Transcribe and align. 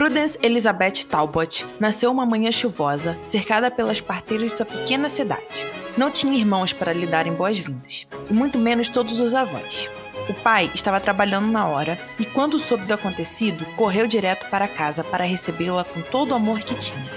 Prudence 0.00 0.38
Elizabeth 0.42 1.04
Talbot 1.10 1.66
nasceu 1.78 2.10
uma 2.10 2.24
manhã 2.24 2.50
chuvosa, 2.50 3.18
cercada 3.22 3.70
pelas 3.70 4.00
parteiras 4.00 4.50
de 4.50 4.56
sua 4.56 4.64
pequena 4.64 5.10
cidade. 5.10 5.66
Não 5.94 6.10
tinha 6.10 6.38
irmãos 6.38 6.72
para 6.72 6.94
lhe 6.94 7.06
darem 7.06 7.34
boas-vindas, 7.34 8.06
e 8.30 8.32
muito 8.32 8.58
menos 8.58 8.88
todos 8.88 9.20
os 9.20 9.34
avós. 9.34 9.90
O 10.26 10.32
pai 10.32 10.70
estava 10.74 10.98
trabalhando 11.00 11.52
na 11.52 11.66
hora 11.66 12.00
e, 12.18 12.24
quando 12.24 12.58
soube 12.58 12.86
do 12.86 12.94
acontecido, 12.94 13.66
correu 13.76 14.06
direto 14.06 14.48
para 14.48 14.66
casa 14.66 15.04
para 15.04 15.24
recebê-la 15.24 15.84
com 15.84 16.00
todo 16.00 16.30
o 16.30 16.34
amor 16.34 16.60
que 16.60 16.76
tinha. 16.76 17.10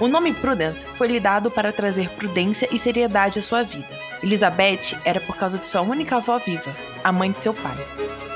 O 0.00 0.08
nome 0.08 0.32
Prudence 0.32 0.86
foi 0.96 1.08
lhe 1.08 1.20
dado 1.20 1.50
para 1.50 1.70
trazer 1.70 2.08
prudência 2.08 2.66
e 2.72 2.78
seriedade 2.78 3.40
à 3.40 3.42
sua 3.42 3.62
vida. 3.62 3.90
Elizabeth 4.22 4.98
era 5.04 5.20
por 5.20 5.36
causa 5.36 5.58
de 5.58 5.66
sua 5.66 5.82
única 5.82 6.16
avó 6.16 6.38
viva, 6.38 6.74
a 7.04 7.12
mãe 7.12 7.30
de 7.30 7.40
seu 7.40 7.52
pai. 7.52 7.76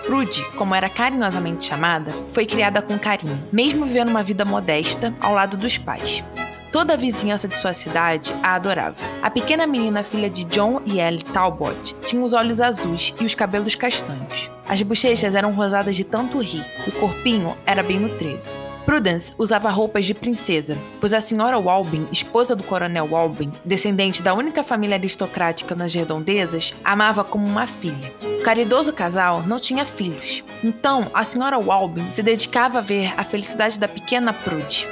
Prude, 0.07 0.45
como 0.57 0.73
era 0.73 0.89
carinhosamente 0.89 1.65
chamada, 1.65 2.13
foi 2.33 2.47
criada 2.47 2.81
com 2.81 2.97
carinho, 2.97 3.37
mesmo 3.53 3.85
vivendo 3.85 4.09
uma 4.09 4.23
vida 4.23 4.45
modesta 4.45 5.13
ao 5.21 5.35
lado 5.35 5.57
dos 5.57 5.77
pais. 5.77 6.23
Toda 6.71 6.95
a 6.95 6.97
vizinhança 6.97 7.49
de 7.49 7.59
sua 7.59 7.73
cidade 7.73 8.33
a 8.41 8.55
adorava. 8.55 8.97
A 9.21 9.29
pequena 9.29 9.67
menina 9.67 10.05
filha 10.05 10.31
de 10.31 10.45
John 10.45 10.81
e 10.87 11.01
Ellie 11.01 11.25
Talbot 11.25 11.95
tinha 12.05 12.23
os 12.23 12.33
olhos 12.35 12.61
azuis 12.61 13.15
e 13.21 13.25
os 13.25 13.35
cabelos 13.35 13.75
castanhos. 13.75 14.49
As 14.69 14.81
bochechas 14.81 15.35
eram 15.35 15.53
rosadas 15.53 15.97
de 15.97 16.05
tanto 16.05 16.39
rir, 16.39 16.65
o 16.87 16.93
corpinho 16.93 17.57
era 17.67 17.83
bem 17.83 17.99
nutrido. 17.99 18.66
Prudence 18.87 19.33
usava 19.37 19.69
roupas 19.69 20.07
de 20.07 20.15
princesa, 20.15 20.79
pois 21.01 21.13
a 21.13 21.21
senhora 21.21 21.59
Walbin, 21.59 22.07
esposa 22.13 22.55
do 22.55 22.63
coronel 22.63 23.09
Walbin, 23.11 23.53
descendente 23.65 24.23
da 24.23 24.33
única 24.33 24.63
família 24.63 24.95
aristocrática 24.95 25.75
nas 25.75 25.93
redondezas, 25.93 26.73
amava 26.85 27.25
como 27.25 27.45
uma 27.45 27.67
filha. 27.67 28.13
O 28.39 28.43
caridoso 28.45 28.93
casal 28.93 29.43
não 29.43 29.59
tinha 29.59 29.85
filhos, 29.85 30.45
então 30.63 31.11
a 31.13 31.25
senhora 31.25 31.59
Walbin 31.59 32.13
se 32.13 32.23
dedicava 32.23 32.79
a 32.79 32.81
ver 32.81 33.13
a 33.17 33.25
felicidade 33.25 33.77
da 33.77 33.89
pequena 33.89 34.33
Prude. 34.33 34.87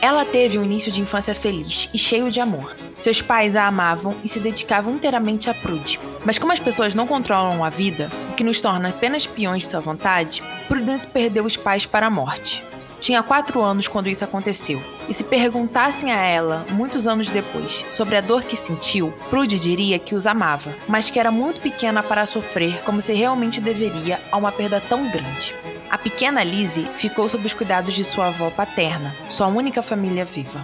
Ela 0.00 0.24
teve 0.24 0.58
um 0.58 0.64
início 0.64 0.90
de 0.90 1.02
infância 1.02 1.34
feliz 1.34 1.90
e 1.92 1.98
cheio 1.98 2.30
de 2.30 2.40
amor. 2.40 2.74
Seus 2.96 3.20
pais 3.20 3.54
a 3.56 3.66
amavam 3.66 4.14
e 4.24 4.28
se 4.28 4.40
dedicavam 4.40 4.94
inteiramente 4.94 5.50
a 5.50 5.54
Prude. 5.54 6.00
Mas 6.24 6.38
como 6.38 6.52
as 6.52 6.60
pessoas 6.60 6.94
não 6.94 7.06
controlam 7.06 7.62
a 7.62 7.68
vida, 7.68 8.10
o 8.30 8.34
que 8.34 8.44
nos 8.44 8.62
torna 8.62 8.88
apenas 8.88 9.26
peões 9.26 9.64
de 9.64 9.70
sua 9.70 9.80
vontade, 9.80 10.42
Prudence 10.66 11.06
perdeu 11.06 11.44
os 11.44 11.58
pais 11.58 11.84
para 11.84 12.06
a 12.06 12.10
morte. 12.10 12.64
Tinha 13.00 13.22
quatro 13.22 13.62
anos 13.62 13.86
quando 13.86 14.08
isso 14.08 14.24
aconteceu, 14.24 14.82
e 15.08 15.14
se 15.14 15.22
perguntassem 15.22 16.12
a 16.12 16.16
ela, 16.16 16.66
muitos 16.70 17.06
anos 17.06 17.30
depois, 17.30 17.84
sobre 17.90 18.16
a 18.16 18.20
dor 18.20 18.42
que 18.42 18.56
sentiu, 18.56 19.12
Prude 19.30 19.58
diria 19.58 19.98
que 19.98 20.14
os 20.14 20.26
amava, 20.26 20.74
mas 20.88 21.08
que 21.08 21.18
era 21.18 21.30
muito 21.30 21.60
pequena 21.60 22.02
para 22.02 22.26
sofrer 22.26 22.82
como 22.82 23.00
se 23.00 23.12
realmente 23.12 23.60
deveria 23.60 24.20
a 24.32 24.36
uma 24.36 24.50
perda 24.50 24.82
tão 24.88 25.08
grande. 25.10 25.54
A 25.90 25.96
pequena 25.96 26.42
Lizzie 26.42 26.86
ficou 26.96 27.28
sob 27.28 27.46
os 27.46 27.54
cuidados 27.54 27.94
de 27.94 28.04
sua 28.04 28.26
avó 28.26 28.50
paterna, 28.50 29.14
sua 29.30 29.46
única 29.46 29.82
família 29.82 30.24
viva. 30.24 30.60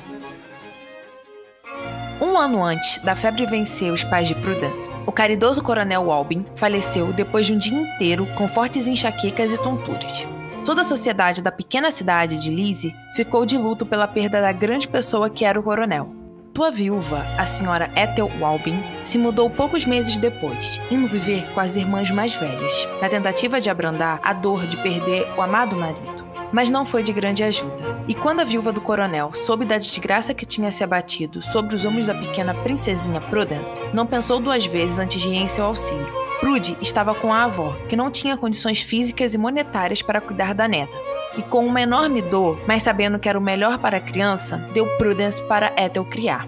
Um 2.21 2.37
ano 2.37 2.63
antes 2.63 2.99
da 3.03 3.15
febre 3.15 3.47
vencer 3.47 3.93
os 3.93 4.05
pais 4.05 4.29
de 4.29 4.35
Prudence, 4.35 4.91
o 5.07 5.13
caridoso 5.13 5.63
coronel 5.63 6.07
Walbin 6.07 6.45
faleceu 6.57 7.13
depois 7.13 7.47
de 7.47 7.53
um 7.53 7.59
dia 7.59 7.79
inteiro 7.79 8.27
com 8.35 8.49
fortes 8.49 8.87
enxaquecas 8.87 9.53
e 9.53 9.59
tonturas. 9.59 10.27
Toda 10.65 10.81
a 10.81 10.85
sociedade 10.85 11.43
da 11.43 11.53
pequena 11.53 11.93
cidade 11.93 12.41
de 12.41 12.51
Lizzie 12.51 12.95
ficou 13.15 13.45
de 13.45 13.59
luto 13.59 13.85
pela 13.85 14.09
perda 14.09 14.41
da 14.41 14.51
grande 14.51 14.89
pessoa 14.89 15.29
que 15.29 15.45
era 15.45 15.61
o 15.61 15.63
coronel. 15.63 16.15
Sua 16.57 16.71
viúva, 16.71 17.23
a 17.37 17.45
senhora 17.45 17.91
Ethel 17.95 18.31
Walbin, 18.41 18.83
se 19.05 19.19
mudou 19.19 19.51
poucos 19.51 19.85
meses 19.85 20.17
depois, 20.17 20.81
indo 20.91 21.07
viver 21.07 21.45
com 21.53 21.61
as 21.61 21.77
irmãs 21.77 22.11
mais 22.11 22.35
velhas, 22.35 22.89
na 23.03 23.09
tentativa 23.09 23.61
de 23.61 23.69
abrandar 23.69 24.21
a 24.23 24.33
dor 24.33 24.67
de 24.67 24.77
perder 24.79 25.27
o 25.37 25.43
amado 25.43 25.77
marido 25.77 26.25
mas 26.55 26.71
não 26.71 26.85
foi 26.85 27.03
de 27.03 27.13
grande 27.13 27.43
ajuda. 27.43 27.83
E 28.07 28.15
quando 28.15 28.39
a 28.39 28.45
viúva 28.45 28.71
do 28.71 28.81
coronel 28.81 29.33
soube 29.35 29.65
da 29.65 29.77
desgraça 29.77 30.33
que 30.33 30.47
tinha 30.47 30.71
se 30.71 30.85
abatido 30.85 31.43
sobre 31.43 31.75
os 31.75 31.85
ombros 31.85 32.07
da 32.07 32.15
pequena 32.15 32.55
princesinha 32.55 33.21
Prudence, 33.21 33.81
não 33.93 34.07
pensou 34.07 34.39
duas 34.39 34.65
vezes 34.65 35.01
antes 35.01 35.21
de 35.21 35.31
ir 35.31 35.35
em 35.35 35.49
seu 35.49 35.65
auxílio. 35.65 36.24
Prude 36.41 36.77
estava 36.81 37.15
com 37.15 37.33
a 37.33 37.45
avó, 37.45 37.75
que 37.89 37.97
não 37.97 38.11
tinha 38.11 38.37
condições 38.37 38.81
físicas 38.81 39.35
e 39.35 39.39
monetárias 39.39 40.03
para 40.03 40.21
cuidar 40.21 40.55
da 40.55 40.69
neta. 40.69 40.97
E 41.37 41.43
com 41.43 41.67
uma 41.67 41.81
enorme 41.81 42.23
dor, 42.23 42.61
mas 42.67 42.83
sabendo 42.83 43.19
que 43.19 43.29
era 43.29 43.39
o 43.39 43.43
melhor 43.43 43.79
para 43.79 43.97
a 43.97 44.01
criança, 44.01 44.59
deu 44.73 44.87
Prudence 44.99 45.43
para 45.43 45.73
Ethel 45.77 46.05
criar. 46.05 46.47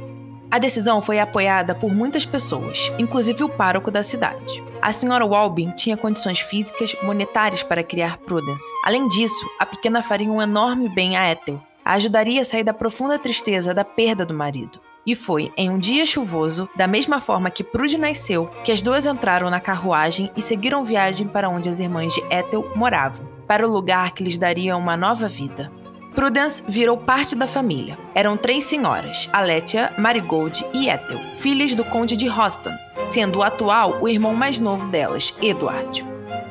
A 0.51 0.59
decisão 0.59 1.03
foi 1.03 1.19
apoiada 1.19 1.75
por 1.75 1.93
muitas 1.93 2.25
pessoas, 2.25 2.91
inclusive 2.99 3.43
o 3.43 3.49
pároco 3.49 3.91
da 3.91 4.03
cidade. 4.03 4.63
A 4.81 4.93
senhora 4.93 5.27
Walbin 5.27 5.71
tinha 5.71 5.97
condições 5.97 6.39
físicas 6.39 6.95
monetárias 7.03 7.63
para 7.63 7.83
criar 7.83 8.19
Prudence. 8.19 8.65
Além 8.85 9.09
disso, 9.09 9.45
a 9.59 9.67
pequena 9.67 10.03
faria 10.03 10.31
um 10.31 10.41
enorme 10.41 10.89
bem 10.89 11.17
a 11.17 11.33
Ethel. 11.33 11.61
A 11.85 11.95
ajudaria 11.95 12.43
a 12.43 12.45
sair 12.45 12.63
da 12.63 12.73
profunda 12.73 13.19
tristeza 13.19 13.75
da 13.75 13.85
perda 13.85 14.25
do 14.25 14.35
marido. 14.35 14.81
E 15.07 15.15
foi 15.15 15.53
em 15.57 15.71
um 15.71 15.79
dia 15.79 16.05
chuvoso, 16.05 16.69
da 16.75 16.89
mesma 16.89 17.21
forma 17.21 17.49
que 17.49 17.63
Prude 17.63 17.97
nasceu, 17.97 18.51
que 18.65 18.73
as 18.73 18.83
duas 18.83 19.07
entraram 19.07 19.49
na 19.49 19.61
carruagem 19.61 20.31
e 20.37 20.43
seguiram 20.43 20.85
viagem 20.85 21.29
para 21.29 21.49
onde 21.49 21.69
as 21.69 21.79
irmãs 21.79 22.13
de 22.13 22.21
Ethel 22.29 22.69
moravam, 22.75 23.25
para 23.47 23.67
o 23.67 23.71
lugar 23.71 24.11
que 24.11 24.25
lhes 24.25 24.37
daria 24.37 24.77
uma 24.77 24.97
nova 24.97 25.29
vida. 25.29 25.71
Prudence 26.13 26.63
virou 26.67 26.97
parte 26.97 27.37
da 27.37 27.47
família. 27.47 27.97
Eram 28.15 28.37
três 28.39 28.65
senhoras, 28.65 29.29
Aletia, 29.33 29.93
Marigold 29.99 30.65
e 30.73 30.89
Ethel, 30.89 31.21
filhas 31.37 31.75
do 31.75 31.85
conde 31.85 32.17
de 32.17 32.27
Roston, 32.27 32.73
sendo 33.05 33.39
o 33.39 33.43
atual 33.43 33.99
o 34.01 34.09
irmão 34.09 34.35
mais 34.35 34.59
novo 34.59 34.89
delas, 34.89 35.33
Edward. 35.41 36.05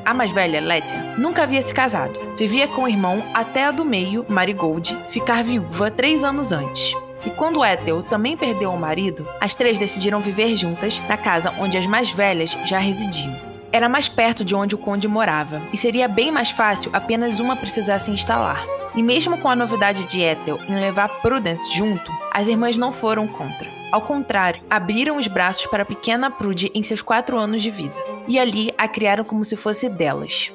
A 0.06 0.14
mais 0.14 0.32
velha, 0.32 0.62
Letia, 0.62 1.16
nunca 1.18 1.44
havia 1.44 1.62
se 1.64 1.74
casado. 1.74 2.14
Vivia 2.38 2.68
com 2.68 2.84
o 2.84 2.88
irmão 2.88 3.24
até 3.34 3.66
a 3.66 3.72
do 3.72 3.84
meio, 3.84 4.24
Marigold, 4.30 4.96
ficar 5.10 5.44
viúva 5.44 5.90
três 5.90 6.24
anos 6.24 6.52
antes. 6.52 6.96
E 7.26 7.30
quando 7.32 7.64
Ethel 7.66 8.04
também 8.04 8.38
perdeu 8.38 8.72
o 8.72 8.80
marido, 8.80 9.28
as 9.42 9.56
três 9.56 9.78
decidiram 9.78 10.22
viver 10.22 10.56
juntas 10.56 11.02
na 11.08 11.18
casa 11.18 11.54
onde 11.60 11.78
as 11.78 11.86
mais 11.86 12.12
velhas 12.12 12.58
já 12.66 12.78
residiam. 12.78 13.36
Era 13.72 13.90
mais 13.90 14.08
perto 14.08 14.46
de 14.46 14.56
onde 14.56 14.76
o 14.76 14.78
conde 14.78 15.08
morava, 15.08 15.62
e 15.74 15.78
seria 15.78 16.08
bem 16.08 16.32
mais 16.32 16.52
fácil 16.52 16.90
apenas 16.94 17.40
uma 17.40 17.56
precisar 17.56 18.00
se 18.00 18.12
instalar. 18.12 18.64
E 18.96 19.04
mesmo 19.04 19.38
com 19.38 19.50
a 19.50 19.56
novidade 19.56 20.06
de 20.06 20.22
Ethel 20.22 20.60
em 20.70 20.80
levar 20.80 21.10
Prudence 21.10 21.76
junto, 21.76 22.10
as 22.32 22.48
irmãs 22.48 22.78
não 22.78 22.94
foram 22.94 23.28
contra. 23.28 23.68
Ao 23.92 24.02
contrário, 24.02 24.62
abriram 24.70 25.18
os 25.18 25.28
braços 25.28 25.66
para 25.66 25.84
a 25.84 25.86
pequena 25.86 26.32
Prude 26.32 26.72
em 26.74 26.84
seus 26.84 27.02
quatro 27.02 27.38
anos 27.38 27.62
de 27.62 27.70
vida. 27.70 27.96
E 28.28 28.40
ali 28.40 28.74
a 28.78 28.88
criaram 28.88 29.24
como 29.24 29.44
se 29.44 29.56
fosse 29.56 29.90
delas. 29.90 30.54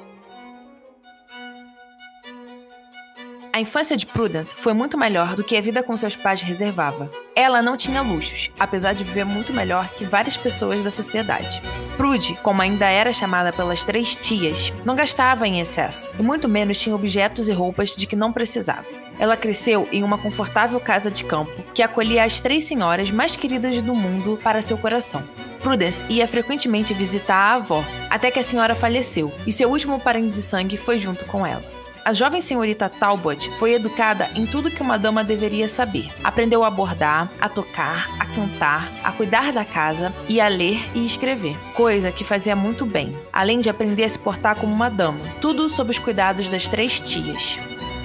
A 3.53 3.61
infância 3.61 3.97
de 3.97 4.07
Prudence 4.07 4.55
foi 4.57 4.73
muito 4.73 4.97
melhor 4.97 5.35
do 5.35 5.43
que 5.43 5.57
a 5.57 5.61
vida 5.61 5.83
com 5.83 5.99
seus 5.99 6.15
pais 6.15 6.41
reservava. 6.41 7.11
Ela 7.35 7.61
não 7.61 7.77
tinha 7.77 8.01
luxos, 8.01 8.49
apesar 8.59 8.93
de 8.93 9.03
viver 9.03 9.25
muito 9.25 9.53
melhor 9.53 9.89
que 9.89 10.05
várias 10.05 10.37
pessoas 10.37 10.85
da 10.85 10.91
sociedade. 10.91 11.61
Prude, 11.97 12.39
como 12.45 12.63
ainda 12.63 12.89
era 12.89 13.13
chamada 13.13 13.53
pelas 13.53 13.85
três 13.85 14.15
tias, 14.15 14.73
não 14.85 14.95
gastava 14.95 15.49
em 15.49 15.59
excesso, 15.59 16.09
e 16.17 16.23
muito 16.23 16.49
menos 16.49 16.79
tinha 16.79 16.95
objetos 16.95 17.49
e 17.49 17.53
roupas 17.53 17.91
de 17.91 18.07
que 18.07 18.15
não 18.15 18.33
precisava. 18.33 18.87
Ela 19.19 19.37
cresceu 19.37 19.89
em 19.91 20.05
uma 20.05 20.17
confortável 20.17 20.79
casa 20.79 21.11
de 21.11 21.25
campo 21.25 21.65
que 21.75 21.83
acolhia 21.83 22.23
as 22.23 22.41
três 22.41 22.65
senhoras 22.65 23.11
mais 23.11 23.35
queridas 23.35 23.83
do 23.83 23.97
mundo 23.97 24.39
para 24.45 24.63
seu 24.63 24.79
coração. 24.79 25.25
Prudence 25.61 26.05
ia 26.09 26.29
frequentemente 26.29 26.95
visitar 26.95 27.35
a 27.35 27.55
avó, 27.55 27.85
até 28.09 28.31
que 28.31 28.39
a 28.39 28.45
senhora 28.45 28.77
faleceu, 28.77 29.35
e 29.45 29.53
seu 29.53 29.69
último 29.69 29.99
parente 29.99 30.37
de 30.37 30.43
sangue 30.43 30.77
foi 30.77 31.01
junto 31.01 31.25
com 31.25 31.45
ela. 31.45 31.80
A 32.03 32.15
jovem 32.15 32.41
senhorita 32.41 32.89
Talbot 32.89 33.51
foi 33.59 33.75
educada 33.75 34.31
em 34.35 34.47
tudo 34.47 34.71
que 34.71 34.81
uma 34.81 34.99
dama 34.99 35.23
deveria 35.23 35.69
saber. 35.69 36.11
Aprendeu 36.25 36.65
a 36.65 36.71
bordar, 36.71 37.31
a 37.39 37.49
tocar, 37.49 38.09
a 38.19 38.25
cantar, 38.25 38.91
a 39.05 39.13
cuidar 39.13 39.53
da 39.53 39.67
casa 39.67 40.13
e 40.27 40.41
a 40.41 40.49
ler 40.49 40.81
e 40.95 41.05
escrever, 41.05 41.57
coisa 41.75 42.11
que 42.11 42.25
fazia 42.25 42.57
muito 42.57 42.87
bem, 42.87 43.15
além 43.31 43.61
de 43.61 43.69
aprender 43.69 44.05
a 44.05 44.09
se 44.09 44.19
portar 44.19 44.57
como 44.57 44.73
uma 44.73 44.89
dama, 44.89 45.21
tudo 45.43 45.69
sob 45.69 45.91
os 45.91 45.99
cuidados 45.99 46.49
das 46.49 46.69
três 46.69 47.01
tias. 47.01 47.59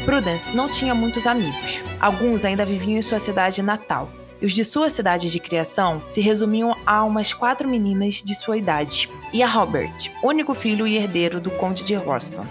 Prudence 0.03 0.53
não 0.53 0.69
tinha 0.69 0.93
muitos 0.93 1.25
amigos. 1.25 1.81
Alguns 1.99 2.43
ainda 2.43 2.65
viviam 2.65 2.99
em 2.99 3.01
sua 3.01 3.19
cidade 3.19 3.63
natal, 3.63 4.09
e 4.41 4.45
os 4.45 4.53
de 4.53 4.65
sua 4.65 4.89
cidade 4.89 5.31
de 5.31 5.39
criação 5.39 6.01
se 6.09 6.19
resumiam 6.19 6.75
a 6.85 7.01
umas 7.03 7.33
quatro 7.33 7.67
meninas 7.67 8.15
de 8.15 8.35
sua 8.35 8.57
idade, 8.57 9.09
e 9.31 9.41
a 9.41 9.47
Robert, 9.47 10.11
único 10.21 10.53
filho 10.53 10.85
e 10.85 10.97
herdeiro 10.97 11.39
do 11.39 11.49
Conde 11.51 11.85
de 11.85 11.95
Roston. 11.95 12.45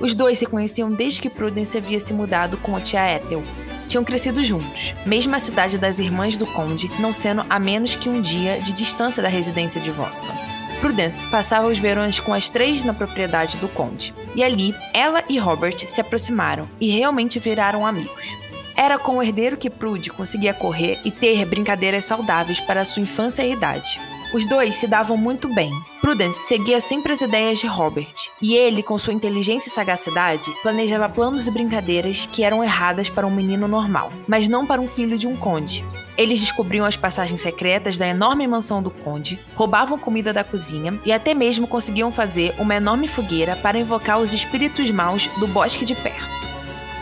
Os 0.00 0.14
dois 0.14 0.38
se 0.38 0.46
conheciam 0.46 0.90
desde 0.90 1.20
que 1.20 1.28
Prudence 1.28 1.76
havia 1.76 2.00
se 2.00 2.14
mudado 2.14 2.56
com 2.56 2.74
a 2.74 2.80
tia 2.80 3.16
Ethel. 3.16 3.42
Tinham 3.86 4.02
crescido 4.02 4.42
juntos, 4.42 4.94
mesmo 5.04 5.34
a 5.36 5.38
cidade 5.38 5.76
das 5.76 5.98
Irmãs 5.98 6.36
do 6.36 6.46
Conde 6.46 6.90
não 6.98 7.12
sendo 7.12 7.44
a 7.50 7.58
menos 7.58 7.94
que 7.94 8.08
um 8.08 8.20
dia 8.20 8.60
de 8.60 8.72
distância 8.72 9.22
da 9.22 9.28
residência 9.28 9.80
de 9.80 9.92
Boston. 9.92 10.32
Prudence 10.80 11.22
passava 11.24 11.68
os 11.68 11.78
verões 11.78 12.18
com 12.18 12.32
as 12.32 12.48
três 12.48 12.82
na 12.82 12.94
propriedade 12.94 13.58
do 13.58 13.68
Conde, 13.68 14.14
e 14.34 14.42
ali 14.42 14.74
ela 14.94 15.22
e 15.28 15.38
Robert 15.38 15.86
se 15.86 16.00
aproximaram 16.00 16.66
e 16.80 16.90
realmente 16.90 17.38
viraram 17.38 17.86
amigos. 17.86 18.34
Era 18.74 18.98
com 18.98 19.18
o 19.18 19.22
herdeiro 19.22 19.58
que 19.58 19.68
Prude 19.68 20.08
conseguia 20.08 20.54
correr 20.54 20.98
e 21.04 21.10
ter 21.10 21.44
brincadeiras 21.44 22.06
saudáveis 22.06 22.60
para 22.60 22.86
sua 22.86 23.02
infância 23.02 23.42
e 23.42 23.52
idade. 23.52 24.00
Os 24.32 24.46
dois 24.46 24.76
se 24.76 24.86
davam 24.86 25.16
muito 25.16 25.52
bem. 25.52 25.72
Prudence 26.00 26.46
seguia 26.46 26.80
sempre 26.80 27.12
as 27.12 27.20
ideias 27.20 27.58
de 27.58 27.66
Robert, 27.66 28.14
e 28.40 28.54
ele, 28.54 28.80
com 28.80 28.96
sua 28.96 29.12
inteligência 29.12 29.68
e 29.68 29.72
sagacidade, 29.72 30.52
planejava 30.62 31.08
planos 31.08 31.48
e 31.48 31.50
brincadeiras 31.50 32.26
que 32.26 32.44
eram 32.44 32.62
erradas 32.62 33.10
para 33.10 33.26
um 33.26 33.34
menino 33.34 33.66
normal, 33.66 34.12
mas 34.28 34.46
não 34.46 34.64
para 34.64 34.80
um 34.80 34.86
filho 34.86 35.18
de 35.18 35.26
um 35.26 35.34
conde. 35.34 35.84
Eles 36.16 36.38
descobriam 36.38 36.86
as 36.86 36.96
passagens 36.96 37.40
secretas 37.40 37.98
da 37.98 38.06
enorme 38.06 38.46
mansão 38.46 38.80
do 38.80 38.90
conde, 38.90 39.40
roubavam 39.56 39.98
comida 39.98 40.32
da 40.32 40.44
cozinha 40.44 40.96
e 41.04 41.12
até 41.12 41.34
mesmo 41.34 41.66
conseguiam 41.66 42.12
fazer 42.12 42.54
uma 42.56 42.76
enorme 42.76 43.08
fogueira 43.08 43.56
para 43.56 43.80
invocar 43.80 44.20
os 44.20 44.32
espíritos 44.32 44.90
maus 44.92 45.26
do 45.38 45.48
bosque 45.48 45.84
de 45.84 45.96
perto. 45.96 46.40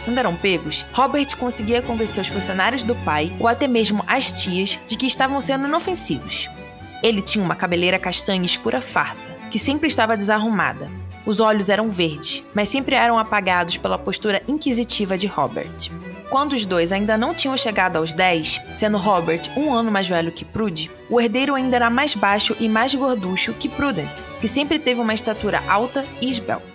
Quando 0.06 0.16
eram 0.16 0.34
pegos, 0.34 0.86
Robert 0.94 1.36
conseguia 1.36 1.82
convencer 1.82 2.22
os 2.22 2.28
funcionários 2.28 2.82
do 2.82 2.94
pai 2.94 3.30
ou 3.38 3.46
até 3.46 3.68
mesmo 3.68 4.02
as 4.06 4.32
tias 4.32 4.78
de 4.86 4.96
que 4.96 5.06
estavam 5.06 5.38
sendo 5.42 5.68
inofensivos. 5.68 6.48
Ele 7.02 7.22
tinha 7.22 7.44
uma 7.44 7.54
cabeleira 7.54 7.98
castanha 7.98 8.44
escura 8.44 8.80
farta, 8.80 9.20
que 9.50 9.58
sempre 9.58 9.86
estava 9.86 10.16
desarrumada. 10.16 10.90
Os 11.24 11.40
olhos 11.40 11.68
eram 11.68 11.90
verdes, 11.90 12.42
mas 12.54 12.68
sempre 12.68 12.96
eram 12.96 13.18
apagados 13.18 13.76
pela 13.76 13.98
postura 13.98 14.42
inquisitiva 14.48 15.16
de 15.16 15.26
Robert. 15.26 15.90
Quando 16.30 16.52
os 16.52 16.66
dois 16.66 16.92
ainda 16.92 17.16
não 17.16 17.34
tinham 17.34 17.56
chegado 17.56 17.96
aos 17.96 18.12
10, 18.12 18.60
sendo 18.74 18.98
Robert 18.98 19.42
um 19.56 19.72
ano 19.72 19.90
mais 19.90 20.08
velho 20.08 20.32
que 20.32 20.44
Prude, 20.44 20.90
o 21.08 21.20
herdeiro 21.20 21.54
ainda 21.54 21.76
era 21.76 21.88
mais 21.88 22.14
baixo 22.14 22.56
e 22.60 22.68
mais 22.68 22.94
gorducho 22.94 23.54
que 23.54 23.68
Prudence, 23.68 24.26
que 24.40 24.48
sempre 24.48 24.78
teve 24.78 25.00
uma 25.00 25.14
estatura 25.14 25.62
alta 25.68 26.04
e 26.20 26.28
esbelta. 26.28 26.66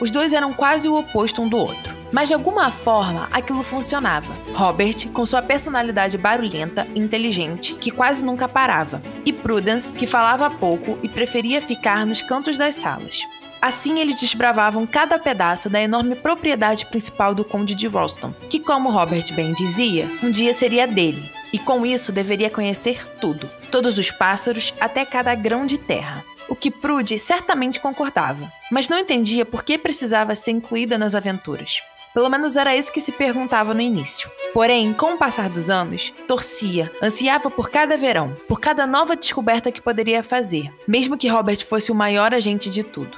Os 0.00 0.10
dois 0.10 0.32
eram 0.32 0.52
quase 0.52 0.88
o 0.88 0.98
oposto 0.98 1.40
um 1.42 1.48
do 1.48 1.58
outro. 1.58 1.91
Mas 2.12 2.28
de 2.28 2.34
alguma 2.34 2.70
forma 2.70 3.28
aquilo 3.32 3.62
funcionava. 3.62 4.32
Robert, 4.54 5.08
com 5.12 5.24
sua 5.24 5.40
personalidade 5.40 6.18
barulhenta 6.18 6.86
e 6.94 7.00
inteligente, 7.00 7.74
que 7.74 7.90
quase 7.90 8.24
nunca 8.24 8.46
parava, 8.46 9.02
e 9.24 9.32
Prudence, 9.32 9.92
que 9.92 10.06
falava 10.06 10.50
pouco 10.50 10.98
e 11.02 11.08
preferia 11.08 11.62
ficar 11.62 12.06
nos 12.06 12.20
cantos 12.20 12.58
das 12.58 12.74
salas. 12.74 13.22
Assim, 13.60 14.00
eles 14.00 14.16
desbravavam 14.16 14.86
cada 14.86 15.18
pedaço 15.18 15.70
da 15.70 15.80
enorme 15.80 16.16
propriedade 16.16 16.84
principal 16.86 17.34
do 17.34 17.44
Conde 17.44 17.74
de 17.74 17.88
Ralston, 17.88 18.34
que, 18.50 18.60
como 18.60 18.90
Robert 18.90 19.32
bem 19.32 19.52
dizia, 19.54 20.10
um 20.22 20.30
dia 20.30 20.52
seria 20.52 20.86
dele, 20.86 21.30
e 21.52 21.58
com 21.58 21.86
isso 21.86 22.12
deveria 22.12 22.50
conhecer 22.50 23.06
tudo, 23.20 23.48
todos 23.70 23.98
os 23.98 24.10
pássaros, 24.10 24.74
até 24.80 25.04
cada 25.04 25.34
grão 25.34 25.64
de 25.64 25.78
terra 25.78 26.24
o 26.48 26.56
que 26.56 26.70
Prude 26.70 27.18
certamente 27.18 27.80
concordava, 27.80 28.52
mas 28.70 28.86
não 28.86 28.98
entendia 28.98 29.42
por 29.42 29.64
que 29.64 29.78
precisava 29.78 30.34
ser 30.34 30.50
incluída 30.50 30.98
nas 30.98 31.14
aventuras. 31.14 31.80
Pelo 32.14 32.28
menos 32.28 32.56
era 32.56 32.76
isso 32.76 32.92
que 32.92 33.00
se 33.00 33.10
perguntava 33.10 33.72
no 33.72 33.80
início. 33.80 34.30
Porém, 34.52 34.92
com 34.92 35.14
o 35.14 35.18
passar 35.18 35.48
dos 35.48 35.70
anos, 35.70 36.12
torcia, 36.28 36.92
ansiava 37.02 37.50
por 37.50 37.70
cada 37.70 37.96
verão, 37.96 38.36
por 38.46 38.60
cada 38.60 38.86
nova 38.86 39.16
descoberta 39.16 39.72
que 39.72 39.80
poderia 39.80 40.22
fazer, 40.22 40.70
mesmo 40.86 41.16
que 41.16 41.28
Robert 41.28 41.64
fosse 41.64 41.90
o 41.90 41.94
maior 41.94 42.34
agente 42.34 42.70
de 42.70 42.82
tudo. 42.82 43.16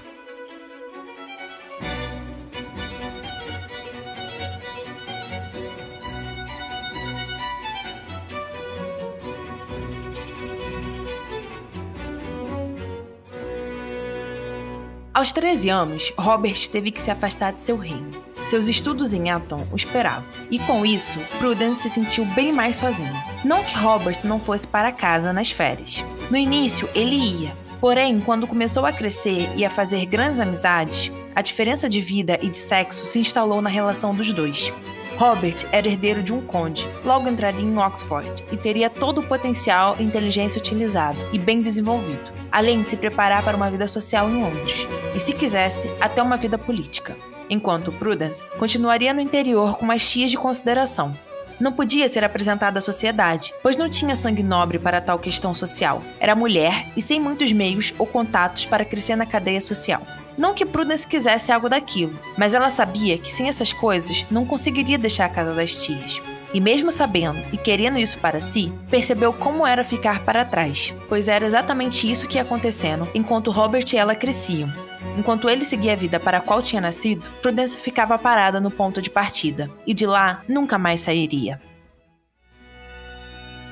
Aos 15.12 15.32
13 15.32 15.68
anos, 15.68 16.12
Robert 16.16 16.68
teve 16.70 16.92
que 16.92 17.02
se 17.02 17.10
afastar 17.10 17.52
de 17.52 17.60
seu 17.60 17.76
reino. 17.76 18.33
Seus 18.44 18.68
estudos 18.68 19.14
em 19.14 19.30
Eton 19.30 19.66
o 19.72 19.76
esperavam, 19.76 20.24
e 20.50 20.58
com 20.58 20.84
isso, 20.84 21.18
Prudence 21.38 21.82
se 21.82 21.90
sentiu 21.90 22.24
bem 22.26 22.52
mais 22.52 22.76
sozinho. 22.76 23.14
Não 23.42 23.64
que 23.64 23.76
Robert 23.76 24.18
não 24.22 24.38
fosse 24.38 24.66
para 24.66 24.92
casa 24.92 25.32
nas 25.32 25.50
férias. 25.50 26.04
No 26.30 26.36
início, 26.36 26.88
ele 26.94 27.16
ia, 27.16 27.52
porém, 27.80 28.20
quando 28.20 28.46
começou 28.46 28.84
a 28.84 28.92
crescer 28.92 29.48
e 29.56 29.64
a 29.64 29.70
fazer 29.70 30.04
grandes 30.06 30.40
amizades, 30.40 31.10
a 31.34 31.40
diferença 31.40 31.88
de 31.88 32.00
vida 32.00 32.38
e 32.42 32.48
de 32.48 32.58
sexo 32.58 33.06
se 33.06 33.18
instalou 33.18 33.62
na 33.62 33.70
relação 33.70 34.14
dos 34.14 34.32
dois. 34.32 34.72
Robert 35.16 35.66
era 35.70 35.86
herdeiro 35.88 36.22
de 36.22 36.32
um 36.32 36.40
conde, 36.40 36.86
logo 37.04 37.28
entraria 37.28 37.64
em 37.64 37.78
Oxford 37.78 38.44
e 38.50 38.56
teria 38.56 38.90
todo 38.90 39.20
o 39.20 39.26
potencial 39.26 39.96
e 39.98 40.02
inteligência 40.02 40.58
utilizado 40.58 41.18
e 41.32 41.38
bem 41.38 41.62
desenvolvido, 41.62 42.32
além 42.50 42.82
de 42.82 42.90
se 42.90 42.96
preparar 42.96 43.42
para 43.42 43.56
uma 43.56 43.70
vida 43.70 43.86
social 43.88 44.28
em 44.28 44.42
Londres, 44.42 44.86
e 45.14 45.20
se 45.20 45.32
quisesse, 45.32 45.88
até 46.00 46.20
uma 46.22 46.36
vida 46.36 46.58
política. 46.58 47.16
Enquanto 47.48 47.92
Prudence 47.92 48.42
continuaria 48.58 49.12
no 49.14 49.20
interior 49.20 49.76
com 49.76 49.86
mais 49.86 50.08
tias 50.08 50.30
de 50.30 50.36
consideração. 50.36 51.16
Não 51.60 51.72
podia 51.72 52.08
ser 52.08 52.24
apresentada 52.24 52.78
à 52.78 52.82
sociedade, 52.82 53.54
pois 53.62 53.76
não 53.76 53.88
tinha 53.88 54.16
sangue 54.16 54.42
nobre 54.42 54.78
para 54.78 55.00
tal 55.00 55.18
questão 55.18 55.54
social. 55.54 56.02
Era 56.18 56.34
mulher 56.34 56.86
e 56.96 57.02
sem 57.02 57.20
muitos 57.20 57.52
meios 57.52 57.94
ou 57.96 58.06
contatos 58.06 58.66
para 58.66 58.84
crescer 58.84 59.14
na 59.14 59.24
cadeia 59.24 59.60
social. 59.60 60.02
Não 60.36 60.52
que 60.52 60.66
Prudence 60.66 61.06
quisesse 61.06 61.52
algo 61.52 61.68
daquilo, 61.68 62.18
mas 62.36 62.54
ela 62.54 62.70
sabia 62.70 63.16
que 63.16 63.32
sem 63.32 63.48
essas 63.48 63.72
coisas 63.72 64.26
não 64.30 64.44
conseguiria 64.44 64.98
deixar 64.98 65.26
a 65.26 65.28
casa 65.28 65.54
das 65.54 65.84
tias. 65.84 66.20
E 66.52 66.60
mesmo 66.60 66.90
sabendo 66.90 67.40
e 67.52 67.56
querendo 67.56 67.98
isso 67.98 68.18
para 68.18 68.40
si, 68.40 68.72
percebeu 68.90 69.32
como 69.32 69.66
era 69.66 69.84
ficar 69.84 70.24
para 70.24 70.44
trás, 70.44 70.92
pois 71.08 71.28
era 71.28 71.44
exatamente 71.44 72.10
isso 72.10 72.28
que 72.28 72.36
ia 72.36 72.42
acontecendo 72.42 73.08
enquanto 73.14 73.50
Robert 73.50 73.84
e 73.92 73.96
ela 73.96 74.14
cresciam. 74.14 74.72
Enquanto 75.16 75.48
ele 75.48 75.64
seguia 75.64 75.92
a 75.92 75.96
vida 75.96 76.18
para 76.18 76.38
a 76.38 76.40
qual 76.40 76.60
tinha 76.60 76.80
nascido, 76.80 77.28
Prudence 77.40 77.76
ficava 77.76 78.18
parada 78.18 78.60
no 78.60 78.70
ponto 78.70 79.00
de 79.00 79.10
partida, 79.10 79.70
e 79.86 79.94
de 79.94 80.06
lá 80.06 80.42
nunca 80.48 80.76
mais 80.76 81.02
sairia. 81.02 81.60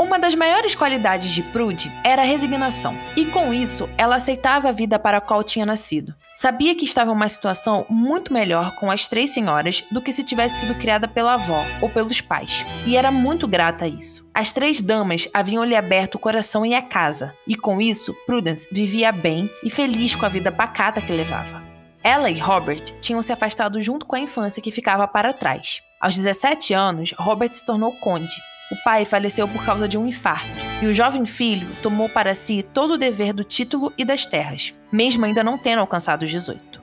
Uma 0.03 0.19
das 0.19 0.35
maiores 0.35 0.75
qualidades 0.75 1.31
de 1.31 1.45
Prude 1.45 1.89
era 2.03 2.23
a 2.23 2.25
resignação, 2.25 2.93
e 3.17 3.25
com 3.27 3.55
isso 3.55 3.89
ela 3.97 4.17
aceitava 4.17 4.69
a 4.69 4.73
vida 4.73 4.99
para 4.99 5.19
a 5.19 5.21
qual 5.21 5.45
tinha 5.45 5.65
nascido. 5.65 6.13
Sabia 6.35 6.75
que 6.75 6.85
estava 6.85 7.13
em 7.13 7.15
uma 7.15 7.29
situação 7.29 7.87
muito 7.89 8.33
melhor 8.33 8.75
com 8.75 8.91
as 8.91 9.07
três 9.07 9.31
senhoras 9.31 9.85
do 9.93 10.03
que 10.03 10.13
se 10.13 10.25
tivesse 10.25 10.59
sido 10.59 10.75
criada 10.75 11.07
pela 11.07 11.35
avó 11.35 11.65
ou 11.81 11.89
pelos 11.89 12.21
pais, 12.21 12.67
e 12.85 12.97
era 12.97 13.13
muito 13.13 13.47
grata 13.47 13.85
a 13.85 13.89
isso. 13.89 14.27
As 14.35 14.53
três 14.53 14.83
damas 14.83 15.29
haviam 15.33 15.63
lhe 15.63 15.77
aberto 15.77 16.17
o 16.17 16.19
coração 16.19 16.67
e 16.67 16.75
a 16.75 16.83
casa, 16.83 17.33
e 17.47 17.55
com 17.55 17.81
isso 17.81 18.13
Prudence 18.27 18.67
vivia 18.73 19.13
bem 19.13 19.49
e 19.63 19.71
feliz 19.71 20.17
com 20.17 20.27
a 20.27 20.29
vida 20.29 20.51
pacata 20.51 21.01
que 21.01 21.13
levava. 21.13 21.63
Ela 22.03 22.29
e 22.29 22.41
Robert 22.41 22.83
tinham 23.01 23.23
se 23.23 23.33
afastado 23.33 23.81
junto 23.81 24.05
com 24.05 24.17
a 24.17 24.21
infância 24.21 24.61
que 24.61 24.73
ficava 24.73 25.07
para 25.07 25.33
trás. 25.33 25.81
Aos 26.01 26.17
17 26.17 26.75
anos, 26.75 27.15
Robert 27.17 27.55
se 27.55 27.65
tornou 27.65 27.93
conde 27.93 28.35
o 28.73 28.77
pai 28.83 29.05
faleceu 29.05 29.47
por 29.47 29.63
causa 29.65 29.87
de 29.87 29.99
um 29.99 30.07
infarto, 30.07 30.49
e 30.81 30.87
o 30.87 30.95
jovem 30.95 31.27
filho 31.27 31.69
tomou 31.83 32.09
para 32.09 32.35
si 32.35 32.65
todo 32.73 32.95
o 32.95 32.99
dever 32.99 33.35
do 33.35 33.45
título 33.45 33.93
e 33.99 34.05
das 34.05 34.25
terras, 34.25 34.75
mesmo 34.91 35.27
ainda 35.27 35.45
não 35.45 35.59
tendo 35.59 35.81
alcançado 35.81 36.23
os 36.23 36.31
18. 36.31 36.81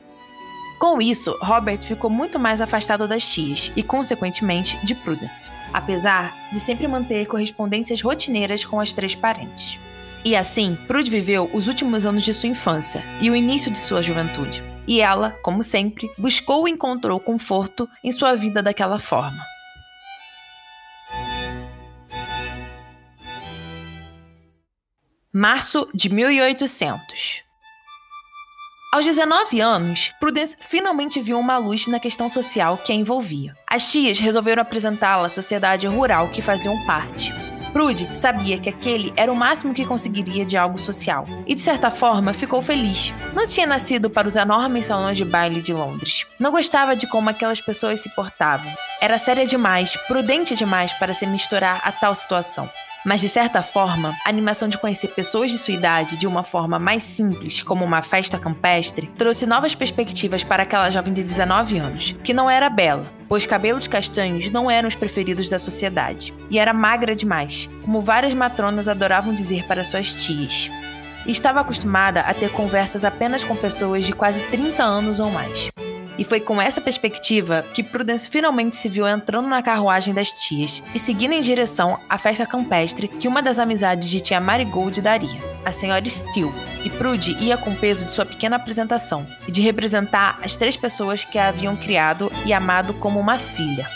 Com 0.79 1.01
isso, 1.01 1.35
Robert 1.41 1.81
ficou 1.81 2.09
muito 2.09 2.39
mais 2.39 2.61
afastado 2.61 3.07
das 3.07 3.27
tias 3.27 3.71
e, 3.75 3.83
consequentemente, 3.83 4.77
de 4.85 4.93
Prudence, 4.95 5.51
apesar 5.73 6.33
de 6.53 6.59
sempre 6.59 6.87
manter 6.87 7.25
correspondências 7.25 8.01
rotineiras 8.01 8.63
com 8.63 8.79
as 8.79 8.93
três 8.93 9.15
parentes. 9.15 9.77
E 10.23 10.35
assim, 10.35 10.77
Prude 10.87 11.09
viveu 11.09 11.49
os 11.53 11.67
últimos 11.67 12.05
anos 12.05 12.23
de 12.23 12.33
sua 12.33 12.49
infância 12.49 13.03
e 13.19 13.29
o 13.29 13.35
início 13.35 13.71
de 13.71 13.77
sua 13.77 14.03
juventude. 14.03 14.63
E 14.87 15.01
ela, 15.01 15.31
como 15.41 15.63
sempre, 15.63 16.09
buscou 16.17 16.67
e 16.67 16.71
encontrou 16.71 17.19
conforto 17.19 17.89
em 18.03 18.11
sua 18.11 18.35
vida 18.35 18.61
daquela 18.61 18.99
forma. 18.99 19.43
Março 25.31 25.87
de 25.93 26.09
1800. 26.09 27.43
Aos 28.91 29.05
19 29.05 29.61
anos, 29.61 30.11
Prudence 30.19 30.57
finalmente 30.59 31.21
viu 31.21 31.37
uma 31.37 31.55
luz 31.59 31.85
na 31.85 31.99
questão 31.99 32.27
social 32.27 32.79
que 32.79 32.91
a 32.91 32.95
envolvia. 32.95 33.53
As 33.69 33.91
tias 33.91 34.17
resolveram 34.17 34.63
apresentá-la 34.63 35.27
à 35.27 35.29
sociedade 35.29 35.85
rural 35.85 36.29
que 36.29 36.41
faziam 36.41 36.83
parte. 36.83 37.31
Prude 37.71 38.09
sabia 38.17 38.57
que 38.57 38.69
aquele 38.69 39.13
era 39.15 39.31
o 39.31 39.35
máximo 39.35 39.71
que 39.71 39.85
conseguiria 39.85 40.43
de 40.43 40.57
algo 40.57 40.79
social, 40.79 41.27
e 41.45 41.53
de 41.53 41.61
certa 41.61 41.91
forma 41.91 42.33
ficou 42.33 42.63
feliz. 42.63 43.13
Não 43.35 43.45
tinha 43.45 43.67
nascido 43.67 44.09
para 44.09 44.27
os 44.27 44.35
enormes 44.35 44.87
salões 44.87 45.15
de 45.15 45.23
baile 45.23 45.61
de 45.61 45.73
Londres. 45.73 46.25
Não 46.39 46.49
gostava 46.49 46.95
de 46.95 47.05
como 47.05 47.29
aquelas 47.29 47.61
pessoas 47.61 48.01
se 48.01 48.09
portavam. 48.15 48.73
Era 48.99 49.19
séria 49.19 49.45
demais, 49.45 49.95
prudente 50.07 50.55
demais 50.55 50.91
para 50.93 51.13
se 51.13 51.27
misturar 51.27 51.81
a 51.83 51.91
tal 51.91 52.15
situação. 52.15 52.67
Mas 53.05 53.21
de 53.21 53.29
certa 53.29 53.61
forma, 53.61 54.15
a 54.25 54.29
animação 54.29 54.67
de 54.67 54.77
conhecer 54.77 55.09
pessoas 55.09 55.51
de 55.51 55.57
sua 55.57 55.73
idade 55.73 56.17
de 56.17 56.27
uma 56.27 56.43
forma 56.43 56.77
mais 56.77 57.03
simples, 57.03 57.61
como 57.61 57.85
uma 57.85 58.01
festa 58.01 58.37
campestre, 58.37 59.09
trouxe 59.17 59.45
novas 59.45 59.73
perspectivas 59.73 60.43
para 60.43 60.63
aquela 60.63 60.89
jovem 60.89 61.13
de 61.13 61.23
19 61.23 61.77
anos, 61.77 62.15
que 62.23 62.33
não 62.33 62.49
era 62.49 62.69
bela, 62.69 63.11
pois 63.29 63.45
cabelos 63.45 63.87
castanhos 63.87 64.51
não 64.51 64.69
eram 64.69 64.89
os 64.89 64.95
preferidos 64.95 65.47
da 65.47 65.57
sociedade, 65.57 66.33
e 66.49 66.59
era 66.59 66.73
magra 66.73 67.15
demais, 67.15 67.69
como 67.83 68.01
várias 68.01 68.33
matronas 68.33 68.89
adoravam 68.89 69.33
dizer 69.33 69.65
para 69.65 69.85
suas 69.85 70.13
tias. 70.15 70.69
E 71.25 71.31
estava 71.31 71.61
acostumada 71.61 72.21
a 72.21 72.33
ter 72.33 72.49
conversas 72.51 73.05
apenas 73.05 73.43
com 73.43 73.55
pessoas 73.55 74.05
de 74.05 74.13
quase 74.13 74.41
30 74.47 74.83
anos 74.83 75.19
ou 75.19 75.29
mais. 75.29 75.69
E 76.19 76.25
foi 76.25 76.41
com 76.41 76.61
essa 76.61 76.81
perspectiva 76.81 77.65
que 77.73 77.81
Prudence 77.81 78.29
finalmente 78.29 78.75
se 78.75 78.89
viu 78.89 79.07
entrando 79.07 79.47
na 79.47 79.63
carruagem 79.63 80.13
das 80.13 80.33
tias 80.33 80.83
e 80.93 80.99
seguindo 80.99 81.31
em 81.31 81.39
direção 81.39 81.97
à 82.09 82.17
festa 82.17 82.45
campestre 82.45 83.07
que 83.07 83.25
uma 83.25 83.41
das 83.41 83.57
amizades 83.57 84.09
de 84.09 84.19
tia 84.19 84.41
Marigold 84.41 84.99
daria, 84.99 85.39
a 85.63 85.71
senhora 85.71 86.03
Steele. 86.09 86.51
E 86.83 86.89
Prude 86.89 87.37
ia 87.39 87.55
com 87.55 87.71
o 87.71 87.75
peso 87.75 88.03
de 88.03 88.11
sua 88.11 88.25
pequena 88.25 88.57
apresentação 88.57 89.25
e 89.47 89.51
de 89.51 89.61
representar 89.61 90.37
as 90.43 90.57
três 90.57 90.75
pessoas 90.75 91.23
que 91.23 91.39
a 91.39 91.47
haviam 91.47 91.77
criado 91.77 92.29
e 92.45 92.51
amado 92.51 92.93
como 92.95 93.17
uma 93.17 93.39
filha. 93.39 93.89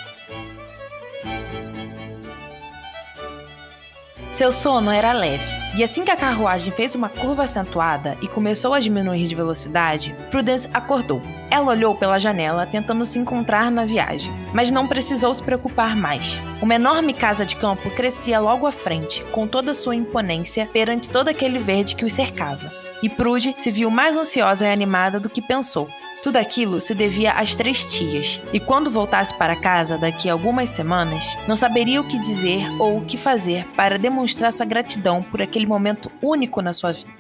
Seu 4.32 4.50
sono 4.50 4.90
era 4.90 5.12
leve 5.12 5.63
e 5.76 5.84
assim 5.84 6.04
que 6.04 6.12
a 6.12 6.16
carruagem 6.16 6.72
fez 6.72 6.94
uma 6.94 7.10
curva 7.10 7.44
acentuada 7.44 8.16
e 8.22 8.28
começou 8.28 8.76
a 8.76 8.80
diminuir 8.80 9.28
de 9.28 9.34
velocidade, 9.34 10.16
Prudence 10.30 10.70
acordou. 10.72 11.20
Ela 11.50 11.72
olhou 11.72 11.96
pela 11.96 12.20
janela, 12.20 12.68
tentando 12.68 13.04
se 13.06 13.18
encontrar 13.18 13.72
na 13.72 13.84
viagem, 13.84 14.32
mas 14.54 14.70
não 14.70 14.88
precisou 14.88 15.34
se 15.34 15.42
preocupar 15.42 15.96
mais. 15.96 16.40
Uma 16.62 16.76
enorme 16.76 17.12
casa 17.12 17.44
de 17.44 17.56
campo 17.56 17.90
crescia 17.90 18.40
logo 18.40 18.68
à 18.68 18.72
frente, 18.72 19.24
com 19.32 19.48
toda 19.48 19.74
sua 19.74 19.96
imponência 19.96 20.70
perante 20.72 21.10
todo 21.10 21.30
aquele 21.30 21.58
verde 21.58 21.96
que 21.96 22.06
os 22.06 22.14
cercava. 22.14 22.72
E 23.02 23.10
Prude 23.10 23.56
se 23.58 23.72
viu 23.72 23.90
mais 23.90 24.16
ansiosa 24.16 24.66
e 24.66 24.72
animada 24.72 25.20
do 25.20 25.30
que 25.30 25.42
pensou. 25.42 25.90
Tudo 26.24 26.38
aquilo 26.38 26.80
se 26.80 26.96
devia 26.96 27.34
às 27.34 27.54
três 27.54 27.86
tias, 27.86 28.40
e 28.54 28.60
quando 28.60 28.90
voltasse 28.90 29.34
para 29.34 29.58
casa 29.58 29.98
daqui 29.98 30.30
a 30.30 30.32
algumas 30.32 30.70
semanas, 30.70 31.36
não 31.50 31.58
saberia 31.58 32.00
o 32.00 32.08
que 32.08 32.18
dizer 32.18 32.66
ou 32.80 33.00
o 33.00 33.06
que 33.06 33.18
fazer 33.18 33.68
para 33.76 34.00
demonstrar 34.00 34.54
sua 34.54 34.66
gratidão 34.66 35.22
por 35.22 35.42
aquele 35.42 35.66
momento 35.66 36.10
único 36.22 36.62
na 36.62 36.72
sua 36.72 36.94
vida. 36.94 37.12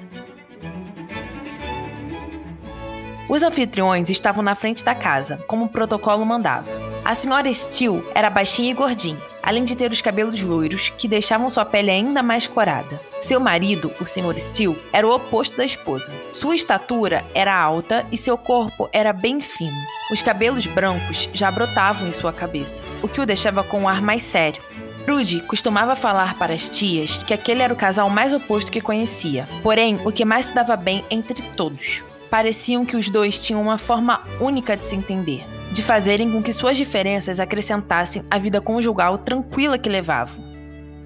Os 3.28 3.44
anfitriões 3.44 4.10
estavam 4.10 4.42
na 4.42 4.56
frente 4.56 4.86
da 4.86 4.96
casa, 4.96 5.38
como 5.48 5.66
o 5.66 5.70
protocolo 5.70 6.26
mandava. 6.26 6.72
A 7.04 7.14
senhora 7.14 7.54
Steele 7.54 8.02
era 8.16 8.30
baixinha 8.30 8.72
e 8.72 8.74
gordinha, 8.74 9.20
além 9.44 9.66
de 9.66 9.76
ter 9.76 9.92
os 9.92 10.02
cabelos 10.02 10.42
loiros 10.42 10.90
que 10.98 11.08
deixavam 11.08 11.50
sua 11.50 11.66
pele 11.66 11.92
ainda 11.92 12.24
mais 12.24 12.48
corada. 12.48 13.00
Seu 13.22 13.40
marido, 13.40 13.92
o 14.00 14.06
Sr. 14.06 14.40
Steele, 14.40 14.82
era 14.92 15.06
o 15.06 15.14
oposto 15.14 15.58
da 15.58 15.66
esposa. 15.66 16.12
Sua 16.32 16.56
estatura 16.56 17.26
era 17.36 17.56
alta 17.56 18.06
e 18.12 18.18
seu 18.18 18.38
corpo 18.38 18.90
era 18.94 19.12
bem 19.12 19.42
fino. 19.42 19.78
Os 20.10 20.22
cabelos 20.22 20.66
brancos 20.66 21.30
já 21.34 21.52
brotavam 21.52 22.08
em 22.08 22.12
sua 22.14 22.32
cabeça, 22.32 22.82
o 23.02 23.08
que 23.08 23.20
o 23.20 23.26
deixava 23.26 23.64
com 23.64 23.82
um 23.82 23.88
ar 23.90 24.02
mais 24.02 24.24
sério. 24.24 24.64
Rudy 25.08 25.42
costumava 25.42 25.98
falar 25.98 26.38
para 26.38 26.54
as 26.54 26.70
tias 26.70 27.18
que 27.18 27.34
aquele 27.34 27.62
era 27.62 27.74
o 27.74 27.78
casal 27.78 28.10
mais 28.10 28.34
oposto 28.34 28.72
que 28.72 28.80
conhecia, 28.80 29.48
porém 29.62 30.00
o 30.06 30.12
que 30.14 30.24
mais 30.24 30.46
se 30.46 30.54
dava 30.54 30.78
bem 30.78 31.04
entre 31.12 31.42
todos. 31.50 32.02
Pareciam 32.34 32.84
que 32.84 32.98
os 32.98 33.12
dois 33.12 33.40
tinham 33.40 33.62
uma 33.62 33.78
forma 33.78 34.20
única 34.42 34.76
de 34.76 34.84
se 34.84 34.96
entender 34.96 35.46
de 35.72 35.84
fazerem 35.84 36.32
com 36.32 36.42
que 36.42 36.52
suas 36.52 36.76
diferenças 36.76 37.40
acrescentassem 37.40 38.26
à 38.30 38.40
vida 38.40 38.60
conjugal 38.60 39.20
tranquila 39.20 39.78
que 39.78 39.88
levavam. 39.88 40.44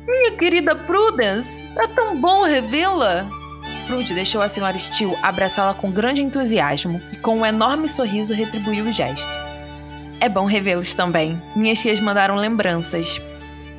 Minha 0.07 0.37
querida 0.37 0.73
Prudence, 0.73 1.65
é 1.77 1.85
tão 1.87 2.15
bom 2.15 2.43
revê-la! 2.43 3.27
Prude 3.87 4.13
deixou 4.13 4.41
a 4.41 4.47
senhora 4.47 4.79
Steele 4.79 5.17
abraçá-la 5.21 5.73
com 5.73 5.91
grande 5.91 6.21
entusiasmo 6.21 7.01
e 7.11 7.17
com 7.17 7.39
um 7.39 7.45
enorme 7.45 7.89
sorriso 7.89 8.33
retribuiu 8.33 8.85
o 8.85 8.91
gesto. 8.93 9.31
É 10.21 10.29
bom 10.29 10.45
revê-los 10.45 10.93
também. 10.93 11.41
Minhas 11.57 11.79
tias 11.79 11.99
mandaram 11.99 12.35
lembranças. 12.35 13.21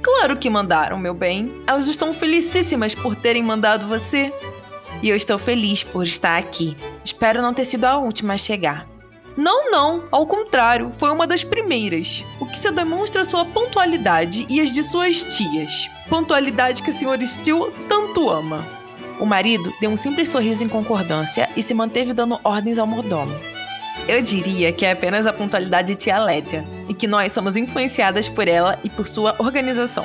Claro 0.02 0.36
que 0.36 0.50
mandaram, 0.50 0.98
meu 0.98 1.14
bem. 1.14 1.50
Elas 1.66 1.88
estão 1.88 2.12
felicíssimas 2.12 2.94
por 2.94 3.16
terem 3.16 3.42
mandado 3.42 3.88
você. 3.88 4.30
E 5.02 5.08
eu 5.08 5.16
estou 5.16 5.38
feliz 5.38 5.82
por 5.82 6.06
estar 6.06 6.36
aqui. 6.36 6.76
Espero 7.08 7.40
não 7.40 7.54
ter 7.54 7.64
sido 7.64 7.86
a 7.86 7.96
última 7.96 8.34
a 8.34 8.36
chegar. 8.36 8.86
Não, 9.34 9.70
não, 9.70 10.04
ao 10.12 10.26
contrário, 10.26 10.90
foi 10.98 11.10
uma 11.10 11.26
das 11.26 11.42
primeiras, 11.42 12.22
o 12.38 12.44
que 12.44 12.58
se 12.58 12.70
demonstra 12.70 13.24
sua 13.24 13.46
pontualidade 13.46 14.44
e 14.46 14.60
as 14.60 14.70
de 14.70 14.84
suas 14.84 15.24
tias. 15.34 15.88
Pontualidade 16.10 16.82
que 16.82 16.90
a 16.90 16.92
senhora 16.92 17.24
Steele 17.24 17.72
tanto 17.88 18.28
ama. 18.28 18.62
O 19.18 19.24
marido 19.24 19.72
deu 19.80 19.88
um 19.88 19.96
simples 19.96 20.28
sorriso 20.28 20.62
em 20.62 20.68
concordância 20.68 21.48
e 21.56 21.62
se 21.62 21.72
manteve 21.72 22.12
dando 22.12 22.38
ordens 22.44 22.78
ao 22.78 22.86
mordomo. 22.86 23.34
Eu 24.06 24.20
diria 24.20 24.70
que 24.70 24.84
é 24.84 24.92
apenas 24.92 25.26
a 25.26 25.32
pontualidade 25.32 25.88
de 25.88 25.94
tia 25.94 26.18
Lédia, 26.18 26.62
e 26.90 26.92
que 26.92 27.06
nós 27.06 27.32
somos 27.32 27.56
influenciadas 27.56 28.28
por 28.28 28.46
ela 28.46 28.78
e 28.84 28.90
por 28.90 29.08
sua 29.08 29.34
organização. 29.38 30.04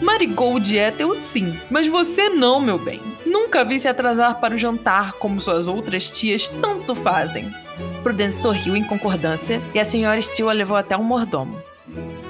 Marigold 0.00 0.78
é 0.78 0.90
teu 0.90 1.14
sim, 1.16 1.54
mas 1.70 1.86
você 1.86 2.30
não, 2.30 2.62
meu 2.62 2.78
bem. 2.78 3.09
Nunca 3.24 3.64
vi 3.64 3.78
se 3.78 3.88
atrasar 3.88 4.40
para 4.40 4.54
o 4.54 4.58
jantar 4.58 5.12
como 5.14 5.40
suas 5.40 5.66
outras 5.66 6.10
tias 6.10 6.48
tanto 6.48 6.94
fazem. 6.94 7.52
Prudence 8.02 8.40
sorriu 8.40 8.76
em 8.76 8.84
concordância 8.84 9.60
e 9.74 9.80
a 9.80 9.84
senhora 9.84 10.20
Steele 10.20 10.50
a 10.50 10.52
levou 10.52 10.76
até 10.76 10.96
um 10.96 11.02
mordomo. 11.02 11.60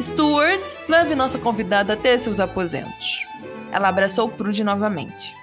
Stuart, 0.00 0.62
leve 0.88 1.14
nossa 1.14 1.38
convidada 1.38 1.92
até 1.92 2.16
seus 2.16 2.40
aposentos. 2.40 3.26
Ela 3.70 3.88
abraçou 3.88 4.28
Prude 4.28 4.64
novamente. 4.64 5.34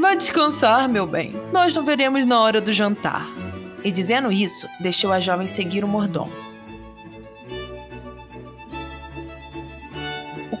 Vá 0.00 0.14
descansar, 0.14 0.88
meu 0.88 1.06
bem. 1.06 1.34
Nós 1.52 1.74
não 1.74 1.84
veremos 1.84 2.26
na 2.26 2.40
hora 2.40 2.60
do 2.60 2.72
jantar. 2.72 3.26
E 3.84 3.90
dizendo 3.92 4.32
isso, 4.32 4.66
deixou 4.80 5.12
a 5.12 5.20
jovem 5.20 5.48
seguir 5.48 5.84
o 5.84 5.88
mordomo. 5.88 6.45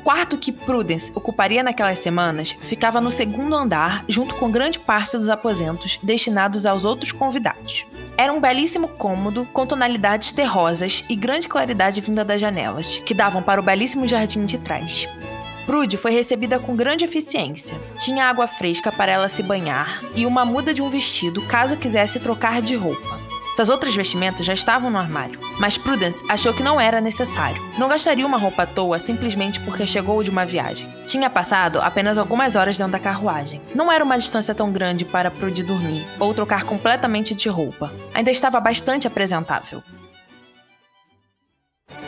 Quarto 0.06 0.38
que 0.38 0.52
Prudence 0.52 1.10
ocuparia 1.16 1.64
naquelas 1.64 1.98
semanas 1.98 2.56
ficava 2.62 3.00
no 3.00 3.10
segundo 3.10 3.56
andar, 3.56 4.04
junto 4.08 4.36
com 4.36 4.48
grande 4.48 4.78
parte 4.78 5.16
dos 5.16 5.28
aposentos 5.28 5.98
destinados 6.00 6.64
aos 6.64 6.84
outros 6.84 7.10
convidados. 7.10 7.84
Era 8.16 8.32
um 8.32 8.40
belíssimo 8.40 8.86
cômodo 8.86 9.48
com 9.52 9.66
tonalidades 9.66 10.30
terrosas 10.30 11.02
e 11.08 11.16
grande 11.16 11.48
claridade 11.48 12.00
vinda 12.00 12.24
das 12.24 12.40
janelas, 12.40 13.02
que 13.04 13.12
davam 13.12 13.42
para 13.42 13.60
o 13.60 13.64
belíssimo 13.64 14.06
jardim 14.06 14.44
de 14.44 14.58
trás. 14.58 15.08
Prude 15.66 15.96
foi 15.96 16.12
recebida 16.12 16.60
com 16.60 16.76
grande 16.76 17.04
eficiência. 17.04 17.76
Tinha 17.98 18.26
água 18.26 18.46
fresca 18.46 18.92
para 18.92 19.10
ela 19.10 19.28
se 19.28 19.42
banhar 19.42 20.04
e 20.14 20.24
uma 20.24 20.44
muda 20.44 20.72
de 20.72 20.82
um 20.82 20.88
vestido 20.88 21.42
caso 21.42 21.76
quisesse 21.76 22.20
trocar 22.20 22.62
de 22.62 22.76
roupa. 22.76 23.25
Suas 23.56 23.70
outras 23.70 23.96
vestimentas 23.96 24.44
já 24.44 24.52
estavam 24.52 24.90
no 24.90 24.98
armário, 24.98 25.40
mas 25.58 25.78
Prudence 25.78 26.22
achou 26.28 26.52
que 26.52 26.62
não 26.62 26.78
era 26.78 27.00
necessário. 27.00 27.56
Não 27.78 27.88
gastaria 27.88 28.26
uma 28.26 28.36
roupa 28.36 28.64
à 28.64 28.66
toa 28.66 28.98
simplesmente 28.98 29.58
porque 29.60 29.86
chegou 29.86 30.22
de 30.22 30.28
uma 30.28 30.44
viagem. 30.44 30.86
Tinha 31.06 31.30
passado 31.30 31.80
apenas 31.80 32.18
algumas 32.18 32.54
horas 32.54 32.76
dentro 32.76 32.92
da 32.92 32.98
carruagem. 32.98 33.62
Não 33.74 33.90
era 33.90 34.04
uma 34.04 34.18
distância 34.18 34.54
tão 34.54 34.70
grande 34.70 35.06
para 35.06 35.30
Prude 35.30 35.62
dormir 35.62 36.06
ou 36.20 36.34
trocar 36.34 36.64
completamente 36.64 37.34
de 37.34 37.48
roupa. 37.48 37.90
Ainda 38.12 38.30
estava 38.30 38.60
bastante 38.60 39.06
apresentável. 39.06 39.82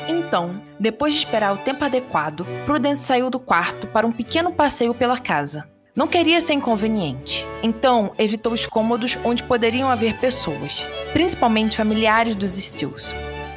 Então, 0.06 0.60
depois 0.78 1.14
de 1.14 1.20
esperar 1.20 1.54
o 1.54 1.56
tempo 1.56 1.82
adequado, 1.82 2.46
Prudence 2.66 3.06
saiu 3.06 3.30
do 3.30 3.40
quarto 3.40 3.86
para 3.86 4.06
um 4.06 4.12
pequeno 4.12 4.52
passeio 4.52 4.92
pela 4.92 5.16
casa. 5.16 5.66
Não 5.98 6.06
queria 6.06 6.40
ser 6.40 6.52
inconveniente, 6.52 7.44
então 7.60 8.12
evitou 8.16 8.52
os 8.52 8.64
cômodos 8.66 9.18
onde 9.24 9.42
poderiam 9.42 9.90
haver 9.90 10.16
pessoas, 10.18 10.86
principalmente 11.12 11.76
familiares 11.76 12.36
dos 12.36 12.52
Steels. 12.52 13.12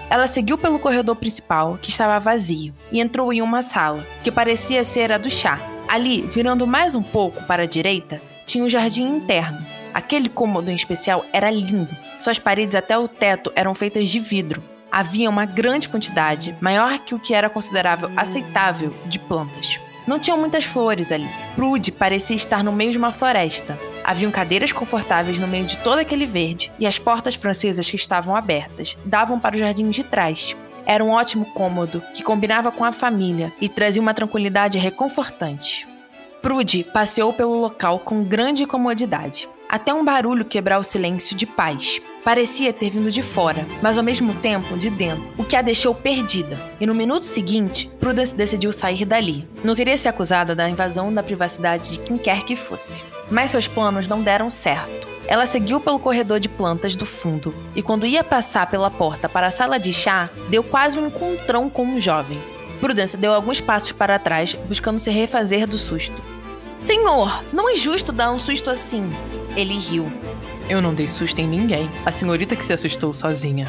Ela 0.09 0.25
seguiu 0.25 0.57
pelo 0.57 0.79
corredor 0.79 1.15
principal, 1.15 1.77
que 1.79 1.91
estava 1.91 2.19
vazio, 2.19 2.73
e 2.91 2.99
entrou 2.99 3.31
em 3.31 3.43
uma 3.43 3.61
sala, 3.61 4.03
que 4.23 4.31
parecia 4.31 4.83
ser 4.83 5.11
a 5.11 5.19
do 5.19 5.29
chá. 5.29 5.61
Ali, 5.87 6.23
virando 6.23 6.65
mais 6.65 6.95
um 6.95 7.03
pouco 7.03 7.43
para 7.43 7.61
a 7.61 7.67
direita, 7.67 8.19
tinha 8.47 8.63
um 8.63 8.69
jardim 8.69 9.03
interno. 9.03 9.63
Aquele 9.93 10.27
cômodo 10.27 10.71
em 10.71 10.75
especial 10.75 11.23
era 11.31 11.51
lindo. 11.51 11.95
Suas 12.17 12.39
paredes 12.39 12.73
até 12.73 12.97
o 12.97 13.07
teto 13.07 13.51
eram 13.55 13.75
feitas 13.75 14.09
de 14.09 14.19
vidro. 14.19 14.63
Havia 14.91 15.29
uma 15.29 15.45
grande 15.45 15.87
quantidade, 15.87 16.55
maior 16.59 16.97
que 16.97 17.13
o 17.13 17.19
que 17.19 17.35
era 17.35 17.51
considerável 17.51 18.09
aceitável, 18.17 18.91
de 19.05 19.19
plantas. 19.19 19.79
Não 20.07 20.19
tinham 20.19 20.37
muitas 20.37 20.65
flores 20.65 21.11
ali. 21.11 21.29
Prude 21.55 21.91
parecia 21.91 22.35
estar 22.35 22.63
no 22.63 22.71
meio 22.71 22.91
de 22.91 22.97
uma 22.97 23.11
floresta. 23.11 23.77
Haviam 24.03 24.31
cadeiras 24.31 24.71
confortáveis 24.71 25.37
no 25.37 25.47
meio 25.47 25.65
de 25.65 25.77
todo 25.77 25.99
aquele 25.99 26.25
verde 26.25 26.71
e 26.79 26.87
as 26.87 26.97
portas 26.97 27.35
francesas 27.35 27.89
que 27.89 27.95
estavam 27.95 28.35
abertas 28.35 28.97
davam 29.05 29.39
para 29.39 29.55
o 29.55 29.59
jardim 29.59 29.89
de 29.89 30.03
trás. 30.03 30.55
Era 30.85 31.03
um 31.03 31.11
ótimo 31.11 31.45
cômodo 31.53 32.01
que 32.13 32.23
combinava 32.23 32.71
com 32.71 32.83
a 32.83 32.91
família 32.91 33.53
e 33.61 33.69
trazia 33.69 34.01
uma 34.01 34.13
tranquilidade 34.13 34.79
reconfortante. 34.79 35.87
Prude 36.41 36.83
passeou 36.83 37.31
pelo 37.31 37.59
local 37.59 37.99
com 37.99 38.23
grande 38.23 38.65
comodidade, 38.65 39.47
até 39.71 39.93
um 39.93 40.03
barulho 40.03 40.43
quebrar 40.43 40.79
o 40.79 40.83
silêncio 40.83 41.33
de 41.33 41.45
paz. 41.45 42.01
Parecia 42.25 42.73
ter 42.73 42.89
vindo 42.89 43.09
de 43.09 43.23
fora, 43.23 43.65
mas 43.81 43.97
ao 43.97 44.03
mesmo 44.03 44.33
tempo 44.33 44.77
de 44.77 44.89
dentro, 44.89 45.25
o 45.37 45.45
que 45.45 45.55
a 45.55 45.61
deixou 45.61 45.95
perdida. 45.95 46.59
E 46.77 46.85
no 46.85 46.93
minuto 46.93 47.23
seguinte, 47.23 47.89
Prudence 47.97 48.35
decidiu 48.35 48.73
sair 48.73 49.05
dali. 49.05 49.47
Não 49.63 49.73
queria 49.73 49.97
ser 49.97 50.09
acusada 50.09 50.53
da 50.53 50.69
invasão 50.69 51.13
da 51.13 51.23
privacidade 51.23 51.91
de 51.91 51.99
quem 51.99 52.17
quer 52.17 52.43
que 52.43 52.53
fosse. 52.53 53.01
Mas 53.31 53.51
seus 53.51 53.65
planos 53.65 54.09
não 54.09 54.21
deram 54.21 54.51
certo. 54.51 55.07
Ela 55.25 55.45
seguiu 55.45 55.79
pelo 55.79 55.99
corredor 55.99 56.41
de 56.41 56.49
plantas 56.49 56.93
do 56.93 57.05
fundo 57.05 57.55
e, 57.73 57.81
quando 57.81 58.05
ia 58.05 58.25
passar 58.25 58.69
pela 58.69 58.91
porta 58.91 59.29
para 59.29 59.47
a 59.47 59.51
sala 59.51 59.79
de 59.79 59.93
chá, 59.93 60.29
deu 60.49 60.61
quase 60.61 60.99
um 60.99 61.07
encontrão 61.07 61.69
com 61.69 61.85
um 61.85 62.01
jovem. 62.01 62.37
Prudence 62.81 63.15
deu 63.15 63.33
alguns 63.33 63.61
passos 63.61 63.93
para 63.93 64.19
trás, 64.19 64.53
buscando 64.67 64.99
se 64.99 65.09
refazer 65.09 65.65
do 65.65 65.77
susto. 65.77 66.21
Senhor, 66.77 67.43
não 67.53 67.69
é 67.69 67.75
justo 67.75 68.11
dar 68.11 68.31
um 68.31 68.39
susto 68.39 68.69
assim. 68.69 69.07
Ele 69.55 69.77
riu. 69.77 70.11
Eu 70.69 70.81
não 70.81 70.93
dei 70.93 71.07
susto 71.07 71.39
em 71.39 71.47
ninguém. 71.47 71.89
A 72.05 72.11
senhorita 72.11 72.55
que 72.55 72.65
se 72.65 72.73
assustou 72.73 73.13
sozinha. 73.13 73.67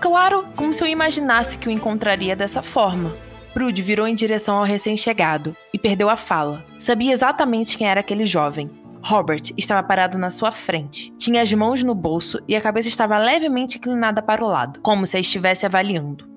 Claro, 0.00 0.46
como 0.56 0.72
se 0.72 0.82
eu 0.82 0.86
imaginasse 0.86 1.58
que 1.58 1.68
o 1.68 1.70
encontraria 1.70 2.34
dessa 2.34 2.62
forma. 2.62 3.12
Prude 3.52 3.82
virou 3.82 4.06
em 4.06 4.14
direção 4.14 4.56
ao 4.56 4.64
recém-chegado 4.64 5.54
e 5.72 5.78
perdeu 5.78 6.08
a 6.08 6.16
fala. 6.16 6.64
Sabia 6.78 7.12
exatamente 7.12 7.76
quem 7.76 7.88
era 7.88 8.00
aquele 8.00 8.24
jovem. 8.24 8.70
Robert 9.02 9.42
estava 9.56 9.82
parado 9.82 10.18
na 10.18 10.30
sua 10.30 10.50
frente. 10.50 11.12
Tinha 11.18 11.42
as 11.42 11.52
mãos 11.52 11.82
no 11.82 11.94
bolso 11.94 12.40
e 12.46 12.56
a 12.56 12.60
cabeça 12.60 12.88
estava 12.88 13.18
levemente 13.18 13.78
inclinada 13.78 14.22
para 14.22 14.44
o 14.44 14.48
lado, 14.48 14.80
como 14.80 15.06
se 15.06 15.16
a 15.16 15.20
estivesse 15.20 15.66
avaliando. 15.66 16.28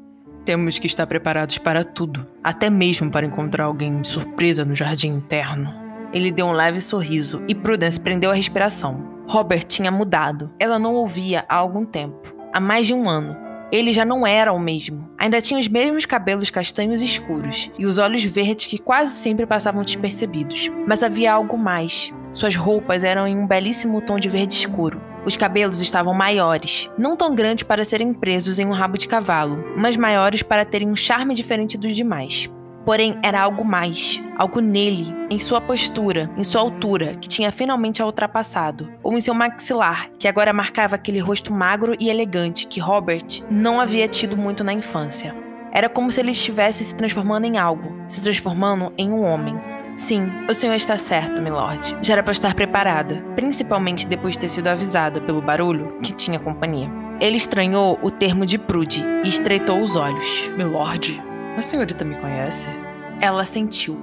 Temos 0.45 0.79
que 0.79 0.87
estar 0.87 1.05
preparados 1.05 1.57
para 1.57 1.83
tudo, 1.83 2.25
até 2.43 2.69
mesmo 2.69 3.11
para 3.11 3.25
encontrar 3.25 3.65
alguém 3.65 4.01
de 4.01 4.07
surpresa 4.07 4.65
no 4.65 4.75
jardim 4.75 5.09
interno. 5.09 5.80
Ele 6.13 6.31
deu 6.31 6.47
um 6.47 6.51
leve 6.51 6.81
sorriso 6.81 7.41
e 7.47 7.55
Prudence 7.55 7.99
prendeu 7.99 8.31
a 8.31 8.35
respiração. 8.35 9.23
Robert 9.27 9.63
tinha 9.63 9.91
mudado. 9.91 10.51
Ela 10.59 10.77
não 10.77 10.95
ouvia 10.95 11.45
há 11.47 11.55
algum 11.55 11.85
tempo 11.85 12.41
há 12.53 12.59
mais 12.59 12.87
de 12.87 12.93
um 12.93 13.09
ano. 13.09 13.35
Ele 13.71 13.93
já 13.93 14.03
não 14.03 14.27
era 14.27 14.51
o 14.51 14.59
mesmo. 14.59 15.09
Ainda 15.17 15.41
tinha 15.41 15.59
os 15.59 15.67
mesmos 15.67 16.05
cabelos 16.05 16.49
castanhos 16.49 17.01
escuros 17.01 17.71
e 17.79 17.85
os 17.85 17.97
olhos 17.97 18.23
verdes 18.23 18.65
que 18.65 18.77
quase 18.77 19.13
sempre 19.13 19.45
passavam 19.45 19.83
despercebidos. 19.83 20.69
Mas 20.85 21.03
havia 21.03 21.31
algo 21.31 21.57
mais. 21.57 22.13
Suas 22.31 22.55
roupas 22.55 23.03
eram 23.03 23.25
em 23.25 23.37
um 23.37 23.47
belíssimo 23.47 24.01
tom 24.01 24.17
de 24.17 24.29
verde 24.29 24.55
escuro, 24.55 25.01
os 25.25 25.37
cabelos 25.37 25.81
estavam 25.81 26.13
maiores, 26.13 26.89
não 26.97 27.15
tão 27.15 27.35
grandes 27.35 27.63
para 27.63 27.83
serem 27.83 28.13
presos 28.13 28.57
em 28.57 28.65
um 28.65 28.71
rabo 28.71 28.97
de 28.97 29.07
cavalo, 29.07 29.63
mas 29.77 29.97
maiores 29.97 30.41
para 30.41 30.65
terem 30.65 30.89
um 30.89 30.95
charme 30.95 31.35
diferente 31.35 31.77
dos 31.77 31.95
demais. 31.95 32.49
Porém, 32.85 33.17
era 33.21 33.41
algo 33.41 33.63
mais, 33.63 34.21
algo 34.35 34.59
nele, 34.59 35.13
em 35.29 35.37
sua 35.37 35.61
postura, 35.61 36.29
em 36.35 36.43
sua 36.43 36.61
altura, 36.61 37.15
que 37.15 37.29
tinha 37.29 37.51
finalmente 37.51 38.01
a 38.01 38.05
ultrapassado, 38.05 38.91
ou 39.03 39.13
em 39.13 39.21
seu 39.21 39.33
maxilar, 39.33 40.09
que 40.17 40.27
agora 40.27 40.51
marcava 40.51 40.95
aquele 40.95 41.19
rosto 41.19 41.53
magro 41.53 41.95
e 41.99 42.09
elegante 42.09 42.65
que 42.65 42.79
Robert 42.79 43.43
não 43.49 43.79
havia 43.79 44.07
tido 44.07 44.35
muito 44.35 44.63
na 44.63 44.73
infância. 44.73 45.35
Era 45.71 45.87
como 45.87 46.11
se 46.11 46.19
ele 46.19 46.31
estivesse 46.31 46.83
se 46.83 46.95
transformando 46.95 47.45
em 47.45 47.57
algo, 47.57 47.95
se 48.07 48.21
transformando 48.21 48.91
em 48.97 49.11
um 49.11 49.23
homem. 49.23 49.57
Sim, 49.95 50.29
o 50.49 50.53
senhor 50.53 50.73
está 50.73 50.97
certo, 50.97 51.41
milord. 51.41 51.95
Já 52.01 52.13
era 52.13 52.23
para 52.23 52.33
estar 52.33 52.53
preparada, 52.55 53.23
principalmente 53.35 54.07
depois 54.07 54.33
de 54.33 54.41
ter 54.41 54.49
sido 54.49 54.67
avisada 54.67 55.21
pelo 55.21 55.41
barulho 55.41 55.97
que 56.01 56.11
tinha 56.11 56.39
companhia. 56.39 56.89
Ele 57.21 57.37
estranhou 57.37 57.99
o 58.01 58.09
termo 58.09 58.45
de 58.45 58.57
prude 58.57 59.05
e 59.23 59.29
estreitou 59.29 59.79
os 59.79 59.95
olhos. 59.95 60.49
Milord, 60.57 61.21
a 61.57 61.61
senhorita 61.61 62.05
me 62.05 62.15
conhece? 62.15 62.69
Ela 63.19 63.45
sentiu. 63.45 63.99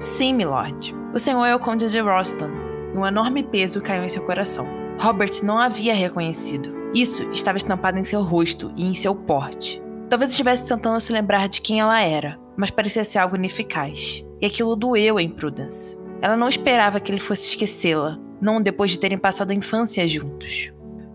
Sim, 0.00 0.34
milord. 0.34 0.94
O 1.14 1.18
senhor 1.18 1.44
é 1.44 1.54
o 1.54 1.60
conde 1.60 1.88
de 1.88 2.00
Roston. 2.00 2.50
Um 2.94 3.06
enorme 3.06 3.42
peso 3.42 3.80
caiu 3.80 4.04
em 4.04 4.08
seu 4.08 4.24
coração. 4.24 4.66
Robert 4.98 5.42
não 5.42 5.58
havia 5.58 5.94
reconhecido. 5.94 6.76
Isso 6.94 7.22
estava 7.32 7.58
estampado 7.58 7.98
em 7.98 8.04
seu 8.04 8.22
rosto 8.22 8.72
e 8.76 8.84
em 8.84 8.94
seu 8.94 9.14
porte. 9.14 9.82
Talvez 10.08 10.30
estivesse 10.30 10.66
tentando 10.66 11.00
se 11.00 11.12
lembrar 11.12 11.48
de 11.48 11.60
quem 11.60 11.80
ela 11.80 12.00
era, 12.00 12.38
mas 12.56 12.70
parecia 12.70 13.04
ser 13.04 13.18
algo 13.18 13.36
ineficaz. 13.36 14.26
E 14.40 14.46
aquilo 14.46 14.74
doeu 14.74 15.20
em 15.20 15.28
Prudence. 15.28 15.96
Ela 16.20 16.36
não 16.36 16.48
esperava 16.48 16.98
que 16.98 17.12
ele 17.12 17.20
fosse 17.20 17.46
esquecê-la, 17.48 18.18
não 18.40 18.60
depois 18.60 18.90
de 18.90 18.98
terem 18.98 19.18
passado 19.18 19.50
a 19.50 19.54
infância 19.54 20.06
juntos. 20.08 20.72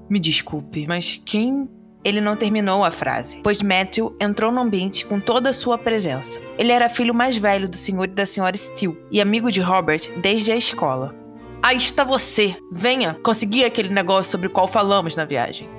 Me 0.10 0.20
desculpe, 0.20 0.86
mas 0.88 1.22
quem 1.26 1.70
ele 2.04 2.20
não 2.20 2.36
terminou 2.36 2.84
a 2.84 2.92
frase, 2.92 3.40
pois 3.44 3.62
Matthew 3.62 4.16
entrou 4.20 4.52
no 4.52 4.62
ambiente 4.62 5.06
com 5.06 5.20
toda 5.20 5.50
a 5.50 5.54
sua 5.54 5.78
presença. 5.78 6.40
Ele 6.58 6.72
era 6.72 6.90
filho 6.90 7.14
mais 7.14 7.38
velho 7.38 7.70
do 7.70 7.78
senhor 7.78 8.06
e 8.06 8.08
da 8.08 8.26
senhora 8.26 8.58
Steele 8.58 8.98
e 9.10 9.22
amigo 9.22 9.52
de 9.52 9.62
Robert 9.62 10.02
desde 10.18 10.52
a 10.52 10.56
escola. 10.56 11.16
Aí 11.62 11.78
está 11.78 12.04
você! 12.04 12.58
Venha! 12.72 13.18
Consegui 13.24 13.64
aquele 13.64 13.90
negócio 13.90 14.32
sobre 14.32 14.48
o 14.48 14.50
qual 14.50 14.68
falamos 14.68 15.16
na 15.16 15.24
viagem. 15.24 15.70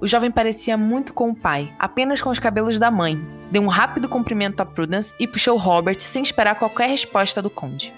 O 0.00 0.06
jovem 0.06 0.30
parecia 0.30 0.76
muito 0.76 1.12
com 1.12 1.30
o 1.30 1.34
pai, 1.34 1.72
apenas 1.78 2.20
com 2.20 2.30
os 2.30 2.38
cabelos 2.38 2.78
da 2.78 2.90
mãe. 2.90 3.22
Deu 3.50 3.62
um 3.62 3.66
rápido 3.66 4.08
cumprimento 4.08 4.60
a 4.60 4.66
Prudence 4.66 5.14
e 5.18 5.26
puxou 5.26 5.56
Robert 5.58 6.00
sem 6.00 6.22
esperar 6.22 6.56
qualquer 6.56 6.88
resposta 6.88 7.42
do 7.42 7.50
conde. 7.50 7.92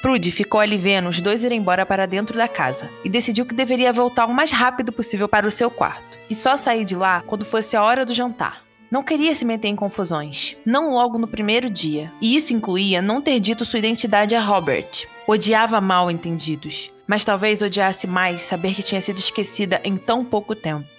Prude 0.00 0.30
ficou 0.30 0.60
ali 0.60 0.78
vendo 0.78 1.08
os 1.08 1.20
dois 1.20 1.42
irem 1.42 1.58
embora 1.58 1.84
para 1.84 2.06
dentro 2.06 2.36
da 2.36 2.46
casa 2.46 2.88
e 3.04 3.08
decidiu 3.08 3.44
que 3.44 3.54
deveria 3.54 3.92
voltar 3.92 4.26
o 4.26 4.34
mais 4.34 4.50
rápido 4.50 4.92
possível 4.92 5.28
para 5.28 5.46
o 5.46 5.50
seu 5.50 5.70
quarto 5.70 6.18
e 6.30 6.34
só 6.34 6.56
sair 6.56 6.84
de 6.84 6.94
lá 6.94 7.22
quando 7.26 7.44
fosse 7.44 7.76
a 7.76 7.82
hora 7.82 8.04
do 8.04 8.14
jantar. 8.14 8.62
Não 8.90 9.02
queria 9.02 9.34
se 9.34 9.44
meter 9.44 9.68
em 9.68 9.76
confusões, 9.76 10.56
não 10.64 10.90
logo 10.94 11.18
no 11.18 11.28
primeiro 11.28 11.68
dia, 11.68 12.10
e 12.22 12.34
isso 12.34 12.54
incluía 12.54 13.02
não 13.02 13.20
ter 13.20 13.38
dito 13.38 13.64
sua 13.64 13.80
identidade 13.80 14.34
a 14.34 14.40
Robert. 14.40 15.06
Odiava 15.26 15.78
mal 15.78 16.10
entendidos, 16.10 16.90
mas 17.06 17.22
talvez 17.22 17.60
odiasse 17.60 18.06
mais 18.06 18.44
saber 18.44 18.74
que 18.74 18.82
tinha 18.82 19.00
sido 19.00 19.18
esquecida 19.18 19.78
em 19.84 19.96
tão 19.98 20.24
pouco 20.24 20.54
tempo. 20.54 20.97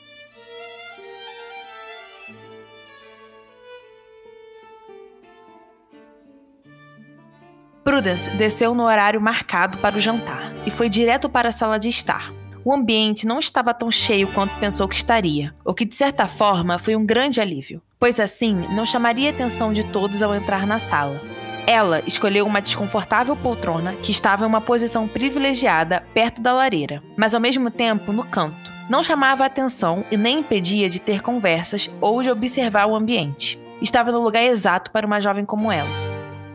Prudence 7.99 8.29
desceu 8.29 8.73
no 8.73 8.83
horário 8.83 9.19
marcado 9.19 9.77
para 9.79 9.97
o 9.97 9.99
jantar 9.99 10.53
e 10.65 10.71
foi 10.71 10.87
direto 10.87 11.27
para 11.27 11.49
a 11.49 11.51
sala 11.51 11.77
de 11.77 11.89
estar. 11.89 12.31
O 12.63 12.73
ambiente 12.73 13.27
não 13.27 13.39
estava 13.39 13.73
tão 13.73 13.91
cheio 13.91 14.29
quanto 14.29 14.57
pensou 14.57 14.87
que 14.87 14.95
estaria, 14.95 15.53
o 15.65 15.73
que 15.73 15.83
de 15.83 15.95
certa 15.95 16.25
forma 16.25 16.79
foi 16.79 16.95
um 16.95 17.05
grande 17.05 17.41
alívio, 17.41 17.81
pois 17.99 18.17
assim 18.17 18.55
não 18.73 18.85
chamaria 18.85 19.29
a 19.29 19.33
atenção 19.33 19.73
de 19.73 19.83
todos 19.83 20.23
ao 20.23 20.33
entrar 20.33 20.65
na 20.65 20.79
sala. 20.79 21.19
Ela 21.67 22.01
escolheu 22.07 22.45
uma 22.45 22.61
desconfortável 22.61 23.35
poltrona 23.35 23.93
que 23.95 24.13
estava 24.13 24.45
em 24.45 24.47
uma 24.47 24.61
posição 24.61 25.05
privilegiada 25.05 26.01
perto 26.13 26.41
da 26.41 26.53
lareira, 26.53 27.03
mas 27.17 27.35
ao 27.35 27.41
mesmo 27.41 27.69
tempo 27.69 28.13
no 28.13 28.23
canto. 28.23 28.55
Não 28.89 29.03
chamava 29.03 29.43
atenção 29.43 30.05
e 30.09 30.15
nem 30.15 30.39
impedia 30.39 30.89
de 30.89 30.99
ter 30.99 31.21
conversas 31.21 31.91
ou 31.99 32.23
de 32.23 32.31
observar 32.31 32.85
o 32.85 32.95
ambiente. 32.95 33.59
Estava 33.81 34.09
no 34.09 34.21
lugar 34.21 34.43
exato 34.43 34.89
para 34.89 35.05
uma 35.05 35.19
jovem 35.19 35.43
como 35.43 35.69
ela. 35.69 36.08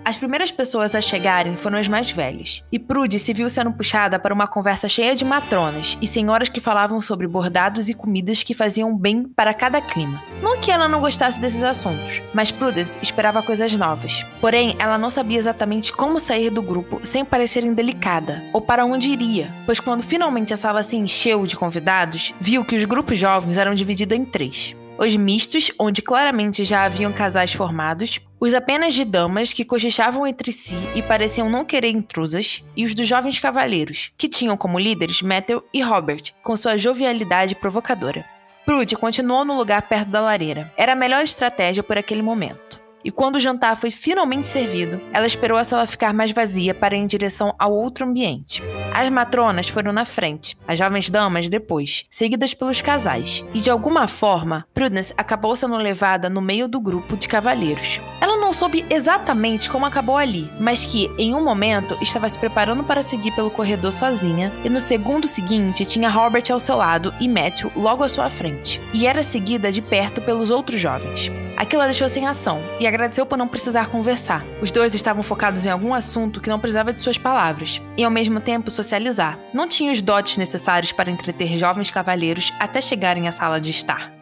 As 0.04 0.18
primeiras 0.18 0.50
pessoas 0.50 0.94
a 0.94 1.00
chegarem 1.00 1.56
foram 1.56 1.78
as 1.78 1.88
mais 1.88 2.10
velhas, 2.10 2.62
e 2.70 2.78
Prude 2.78 3.18
se 3.18 3.32
viu 3.32 3.48
sendo 3.48 3.72
puxada 3.72 4.18
para 4.18 4.34
uma 4.34 4.46
conversa 4.46 4.86
cheia 4.86 5.14
de 5.14 5.24
matronas 5.24 5.96
e 6.02 6.06
senhoras 6.06 6.50
que 6.50 6.60
falavam 6.60 7.00
sobre 7.00 7.26
bordados 7.26 7.88
e 7.88 7.94
comidas 7.94 8.42
que 8.42 8.52
faziam 8.52 8.94
bem 8.94 9.24
para 9.24 9.54
cada 9.54 9.80
clima. 9.80 10.22
Não 10.42 10.60
que 10.60 10.70
ela 10.70 10.86
não 10.86 11.00
gostasse 11.00 11.40
desses 11.40 11.62
assuntos, 11.62 12.20
mas 12.34 12.50
Prudence 12.50 12.98
esperava 13.00 13.42
coisas 13.42 13.74
novas. 13.74 14.26
Porém, 14.42 14.76
ela 14.78 14.98
não 14.98 15.08
sabia 15.08 15.38
exatamente 15.38 15.90
como 15.90 16.20
sair 16.20 16.50
do 16.50 16.60
grupo 16.60 17.00
sem 17.02 17.24
parecer 17.24 17.64
indelicada, 17.64 18.42
ou 18.52 18.60
para 18.60 18.84
onde 18.84 19.08
iria, 19.08 19.50
pois 19.64 19.80
quando 19.80 20.02
finalmente 20.02 20.52
a 20.52 20.58
sala 20.58 20.82
se 20.82 20.96
encheu 20.96 21.46
de 21.46 21.56
convidados, 21.56 22.34
viu 22.38 22.62
que 22.62 22.76
os 22.76 22.84
grupos 22.84 23.18
jovens 23.18 23.56
eram 23.56 23.72
divididos 23.72 24.18
em 24.18 24.24
três 24.26 24.76
os 24.98 25.16
mistos, 25.16 25.72
onde 25.78 26.00
claramente 26.00 26.64
já 26.64 26.84
haviam 26.84 27.12
casais 27.12 27.52
formados, 27.52 28.20
os 28.44 28.52
apenas 28.52 28.92
de 28.92 29.07
damas 29.07 29.54
que 29.54 29.64
cochichavam 29.64 30.26
entre 30.26 30.52
si 30.52 30.76
e 30.94 31.00
pareciam 31.00 31.48
não 31.48 31.64
querer 31.64 31.88
intrusas, 31.88 32.62
e 32.76 32.85
os 32.85 32.94
dos 32.94 33.09
jovens 33.09 33.38
cavaleiros, 33.38 34.12
que 34.18 34.28
tinham 34.28 34.54
como 34.54 34.78
líderes 34.78 35.22
Matthew 35.22 35.64
e 35.72 35.80
Robert, 35.80 36.24
com 36.42 36.54
sua 36.54 36.76
jovialidade 36.76 37.54
provocadora. 37.54 38.22
Prude 38.66 38.96
continuou 38.96 39.46
no 39.46 39.57
lugar 39.57 39.80
perto 39.83 40.09
da 40.09 40.20
lareira. 40.20 40.70
Era 40.76 40.92
a 40.92 40.96
melhor 40.96 41.22
estratégia 41.22 41.83
por 41.83 41.96
aquele 41.96 42.20
momento. 42.20 42.63
E 43.04 43.10
quando 43.10 43.36
o 43.36 43.40
jantar 43.40 43.76
foi 43.76 43.90
finalmente 43.90 44.48
servido, 44.48 44.98
ela 45.12 45.26
esperou 45.26 45.58
a 45.58 45.64
sala 45.64 45.86
ficar 45.86 46.14
mais 46.14 46.30
vazia 46.30 46.74
para 46.74 46.96
ir 46.96 47.00
em 47.00 47.06
direção 47.06 47.54
ao 47.58 47.70
outro 47.70 48.06
ambiente. 48.06 48.62
As 48.94 49.10
matronas 49.10 49.68
foram 49.68 49.92
na 49.92 50.06
frente, 50.06 50.56
as 50.66 50.78
jovens 50.78 51.10
damas 51.10 51.50
depois, 51.50 52.06
seguidas 52.10 52.54
pelos 52.54 52.80
casais. 52.80 53.44
E 53.52 53.60
de 53.60 53.68
alguma 53.68 54.08
forma, 54.08 54.64
Prudence 54.72 55.12
acabou 55.18 55.54
sendo 55.54 55.76
levada 55.76 56.30
no 56.30 56.40
meio 56.40 56.66
do 56.66 56.80
grupo 56.80 57.16
de 57.16 57.28
cavalheiros. 57.28 58.00
Ela 58.20 58.38
não 58.38 58.54
soube 58.54 58.86
exatamente 58.88 59.68
como 59.68 59.84
acabou 59.84 60.16
ali, 60.16 60.48
mas 60.58 60.86
que, 60.86 61.10
em 61.18 61.34
um 61.34 61.44
momento, 61.44 61.98
estava 62.00 62.28
se 62.28 62.38
preparando 62.38 62.84
para 62.84 63.02
seguir 63.02 63.32
pelo 63.32 63.50
corredor 63.50 63.92
sozinha, 63.92 64.50
e 64.64 64.70
no 64.70 64.80
segundo 64.80 65.26
seguinte 65.26 65.84
tinha 65.84 66.08
Robert 66.08 66.44
ao 66.50 66.60
seu 66.60 66.76
lado 66.76 67.12
e 67.20 67.28
Matthew 67.28 67.72
logo 67.76 68.04
à 68.04 68.08
sua 68.08 68.30
frente. 68.30 68.80
E 68.94 69.06
era 69.06 69.22
seguida 69.22 69.70
de 69.70 69.82
perto 69.82 70.22
pelos 70.22 70.50
outros 70.50 70.80
jovens. 70.80 71.30
Aquilo 71.56 71.82
a 71.82 71.86
deixou 71.86 72.08
sem 72.08 72.26
ação 72.26 72.60
e 72.80 72.86
agradeceu 72.94 73.26
por 73.26 73.37
não 73.37 73.48
precisar 73.48 73.88
conversar. 73.88 74.44
Os 74.62 74.70
dois 74.70 74.94
estavam 74.94 75.22
focados 75.22 75.66
em 75.66 75.70
algum 75.70 75.92
assunto 75.92 76.40
que 76.40 76.48
não 76.48 76.61
precisava 76.61 76.92
de 76.92 77.00
suas 77.00 77.18
palavras, 77.18 77.83
e 77.96 78.04
ao 78.04 78.11
mesmo 78.11 78.38
tempo 78.38 78.70
socializar. 78.70 79.38
Não 79.52 79.66
tinha 79.66 79.92
os 79.92 80.00
dotes 80.00 80.37
necessários 80.37 80.92
para 80.92 81.11
entreter 81.11 81.57
jovens 81.57 81.90
cavalheiros 81.90 82.52
até 82.59 82.80
chegarem 82.80 83.26
à 83.26 83.33
sala 83.33 83.61
de 83.61 83.70
estar. 83.70 84.12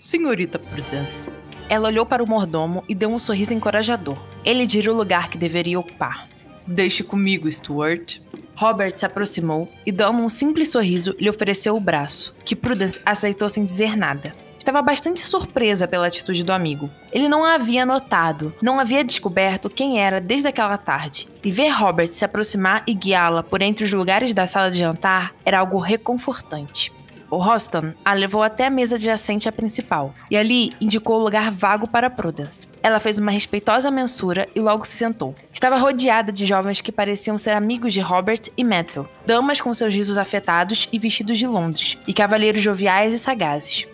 Senhorita 0.00 0.58
Prudence, 0.58 1.28
ela 1.68 1.88
olhou 1.88 2.04
para 2.04 2.22
o 2.22 2.26
mordomo 2.26 2.84
e 2.88 2.94
deu 2.94 3.10
um 3.10 3.18
sorriso 3.18 3.52
encorajador. 3.52 4.33
Ele 4.44 4.66
diriu 4.66 4.92
o 4.92 4.96
lugar 4.96 5.30
que 5.30 5.38
deveria 5.38 5.80
ocupar. 5.80 6.28
Deixe 6.66 7.02
comigo, 7.02 7.50
Stuart. 7.50 8.18
Robert 8.54 8.96
se 8.96 9.04
aproximou 9.04 9.70
e, 9.84 9.90
dando 9.90 10.18
um 10.18 10.28
simples 10.28 10.68
sorriso, 10.68 11.14
lhe 11.18 11.28
ofereceu 11.28 11.76
o 11.76 11.80
braço, 11.80 12.34
que 12.44 12.54
Prudence 12.54 13.00
aceitou 13.04 13.48
sem 13.48 13.64
dizer 13.64 13.96
nada. 13.96 14.34
Estava 14.58 14.80
bastante 14.80 15.20
surpresa 15.20 15.86
pela 15.86 16.06
atitude 16.06 16.42
do 16.42 16.52
amigo. 16.52 16.88
Ele 17.12 17.28
não 17.28 17.44
a 17.44 17.54
havia 17.54 17.84
notado, 17.84 18.54
não 18.62 18.80
havia 18.80 19.04
descoberto 19.04 19.68
quem 19.68 20.00
era 20.00 20.20
desde 20.20 20.48
aquela 20.48 20.78
tarde. 20.78 21.28
E 21.44 21.50
ver 21.50 21.68
Robert 21.68 22.12
se 22.12 22.24
aproximar 22.24 22.82
e 22.86 22.94
guiá-la 22.94 23.42
por 23.42 23.60
entre 23.60 23.84
os 23.84 23.92
lugares 23.92 24.32
da 24.32 24.46
sala 24.46 24.70
de 24.70 24.78
jantar 24.78 25.34
era 25.44 25.58
algo 25.58 25.78
reconfortante. 25.78 26.90
O 27.34 27.38
Roston 27.38 27.94
a 28.04 28.14
levou 28.14 28.44
até 28.44 28.66
a 28.66 28.70
mesa 28.70 28.94
adjacente 28.94 29.48
à 29.48 29.52
principal, 29.52 30.14
e 30.30 30.36
ali 30.36 30.72
indicou 30.80 31.18
o 31.18 31.24
lugar 31.24 31.50
vago 31.50 31.88
para 31.88 32.08
Prudence. 32.08 32.68
Ela 32.80 33.00
fez 33.00 33.18
uma 33.18 33.32
respeitosa 33.32 33.90
mensura 33.90 34.46
e 34.54 34.60
logo 34.60 34.84
se 34.84 34.96
sentou. 34.96 35.34
Estava 35.52 35.76
rodeada 35.76 36.30
de 36.30 36.46
jovens 36.46 36.80
que 36.80 36.92
pareciam 36.92 37.36
ser 37.36 37.50
amigos 37.50 37.92
de 37.92 37.98
Robert 37.98 38.42
e 38.56 38.62
Matthew, 38.62 39.08
damas 39.26 39.60
com 39.60 39.74
seus 39.74 39.92
risos 39.92 40.16
afetados 40.16 40.88
e 40.92 40.98
vestidos 41.00 41.36
de 41.36 41.48
Londres, 41.48 41.98
e 42.06 42.14
cavalheiros 42.14 42.62
joviais 42.62 43.12
e 43.12 43.18
sagazes. 43.18 43.88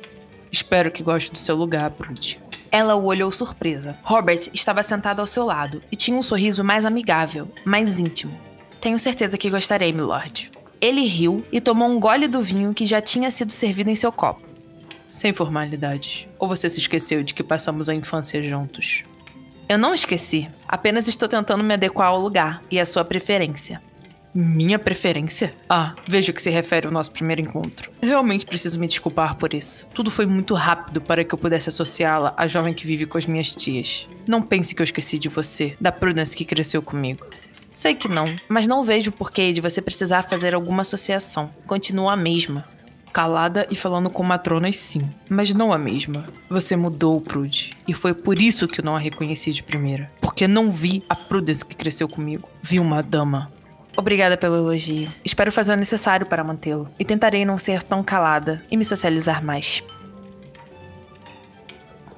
Espero 0.53 0.91
que 0.91 1.03
goste 1.03 1.33
do 1.33 1.39
seu 1.39 1.57
lugar, 1.57 1.91
Prude. 1.93 2.39
Ela 2.71 2.95
o 2.95 3.07
olhou 3.07 3.33
surpresa. 3.33 3.97
Robert 4.03 4.51
estava 4.53 4.83
sentado 4.83 5.21
ao 5.21 5.27
seu 5.27 5.47
lado 5.47 5.81
e 5.91 5.97
tinha 5.97 6.15
um 6.15 6.23
sorriso 6.23 6.63
mais 6.63 6.85
amigável, 6.85 7.49
mais 7.65 7.99
íntimo. 7.99 8.39
Tenho 8.83 8.99
certeza 8.99 9.39
que 9.39 9.49
gostarei, 9.49 9.93
milord. 9.93 10.51
Ele 10.81 11.03
riu 11.03 11.45
e 11.53 11.61
tomou 11.61 11.89
um 11.89 12.01
gole 12.01 12.27
do 12.27 12.41
vinho 12.43 12.73
que 12.73 12.87
já 12.87 13.01
tinha 13.01 13.31
sido 13.31 13.53
servido 13.53 13.91
em 13.91 13.95
seu 13.95 14.11
copo. 14.11 14.41
Sem 15.11 15.33
formalidades. 15.33 16.27
Ou 16.39 16.49
você 16.49 16.71
se 16.71 16.79
esqueceu 16.79 17.23
de 17.23 17.35
que 17.35 17.43
passamos 17.43 17.89
a 17.89 17.95
infância 17.95 18.43
juntos? 18.43 19.03
Eu 19.69 19.77
não 19.77 19.93
esqueci. 19.93 20.49
Apenas 20.67 21.07
estou 21.07 21.29
tentando 21.29 21.63
me 21.63 21.75
adequar 21.75 22.09
ao 22.09 22.21
lugar 22.21 22.63
e 22.71 22.81
à 22.81 22.87
sua 22.87 23.05
preferência. 23.05 23.83
Minha 24.33 24.79
preferência? 24.79 25.53
Ah, 25.69 25.93
vejo 26.07 26.33
que 26.33 26.41
se 26.41 26.51
refere 26.51 26.87
ao 26.87 26.93
nosso 26.93 27.11
primeiro 27.11 27.43
encontro. 27.43 27.91
Eu 28.01 28.09
realmente 28.09 28.47
preciso 28.47 28.79
me 28.79 28.87
desculpar 28.87 29.35
por 29.35 29.53
isso. 29.53 29.89
Tudo 29.93 30.11
foi 30.11 30.25
muito 30.25 30.55
rápido 30.55 31.01
para 31.01 31.25
que 31.25 31.35
eu 31.35 31.39
pudesse 31.39 31.69
associá-la 31.69 32.33
à 32.37 32.47
jovem 32.47 32.73
que 32.73 32.87
vive 32.87 33.07
com 33.07 33.19
as 33.19 33.27
minhas 33.27 33.55
tias. 33.55 34.09
Não 34.27 34.41
pense 34.41 34.73
que 34.73 34.81
eu 34.81 34.85
esqueci 34.85 35.19
de 35.19 35.29
você, 35.29 35.77
da 35.81 35.91
Prudence 35.91 36.37
que 36.37 36.45
cresceu 36.45 36.81
comigo. 36.81 37.27
Sei 37.73 37.95
que 37.95 38.09
não, 38.09 38.27
mas 38.49 38.67
não 38.67 38.85
vejo 38.85 39.11
o 39.11 39.13
porquê 39.13 39.53
de 39.53 39.61
você 39.61 39.81
precisar 39.81 40.25
fazer 40.25 40.55
alguma 40.55 40.83
associação. 40.83 41.51
Continua 41.67 42.13
a 42.13 42.17
mesma. 42.17 42.65
Calada 43.13 43.67
e 43.71 43.75
falando 43.75 44.09
com 44.09 44.23
matronas, 44.23 44.77
sim, 44.77 45.11
mas 45.29 45.53
não 45.53 45.73
a 45.73 45.79
mesma. 45.79 46.25
Você 46.49 46.77
mudou, 46.77 47.21
Prude, 47.21 47.77
e 47.87 47.93
foi 47.93 48.15
por 48.15 48.39
isso 48.39 48.69
que 48.69 48.81
eu 48.81 48.85
não 48.85 48.95
a 48.95 49.01
reconheci 49.01 49.53
de 49.53 49.63
primeira. 49.63 50.11
Porque 50.21 50.47
não 50.47 50.71
vi 50.71 51.03
a 51.09 51.17
Prudence 51.17 51.65
que 51.65 51.75
cresceu 51.75 52.09
comigo. 52.09 52.49
Vi 52.63 52.79
uma 52.79 53.03
dama. 53.03 53.51
Obrigada 53.97 54.37
pelo 54.37 54.57
elogio. 54.57 55.11
Espero 55.25 55.51
fazer 55.51 55.73
o 55.73 55.77
necessário 55.77 56.27
para 56.27 56.45
mantê-lo. 56.45 56.89
E 56.99 57.05
tentarei 57.05 57.45
não 57.45 57.59
ser 57.59 57.83
tão 57.83 58.03
calada 58.03 58.63
e 58.71 58.77
me 58.77 58.85
socializar 58.85 59.45
mais. 59.45 59.83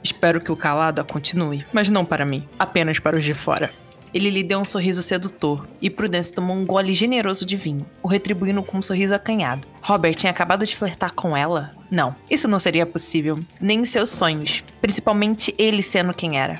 Espero 0.02 0.40
que 0.40 0.52
o 0.52 0.56
calado 0.56 1.02
continue, 1.04 1.64
mas 1.72 1.88
não 1.88 2.04
para 2.04 2.26
mim, 2.26 2.46
apenas 2.58 2.98
para 2.98 3.16
os 3.16 3.24
de 3.24 3.34
fora. 3.34 3.70
Ele 4.14 4.28
lhe 4.28 4.42
deu 4.42 4.58
um 4.58 4.64
sorriso 4.64 5.02
sedutor, 5.02 5.66
e 5.80 5.88
Prudence 5.88 6.32
tomou 6.32 6.54
um 6.56 6.66
gole 6.66 6.92
generoso 6.92 7.46
de 7.46 7.56
vinho, 7.56 7.86
o 8.02 8.08
retribuindo 8.08 8.62
com 8.62 8.78
um 8.78 8.82
sorriso 8.82 9.14
acanhado. 9.14 9.66
Robert 9.80 10.14
tinha 10.14 10.30
acabado 10.30 10.66
de 10.66 10.76
flertar 10.76 11.12
com 11.14 11.36
ela? 11.36 11.70
Não, 11.90 12.14
isso 12.30 12.46
não 12.46 12.58
seria 12.58 12.84
possível, 12.84 13.38
nem 13.60 13.80
em 13.80 13.84
seus 13.84 14.10
sonhos, 14.10 14.62
principalmente 14.80 15.54
ele 15.56 15.82
sendo 15.82 16.12
quem 16.12 16.38
era. 16.38 16.56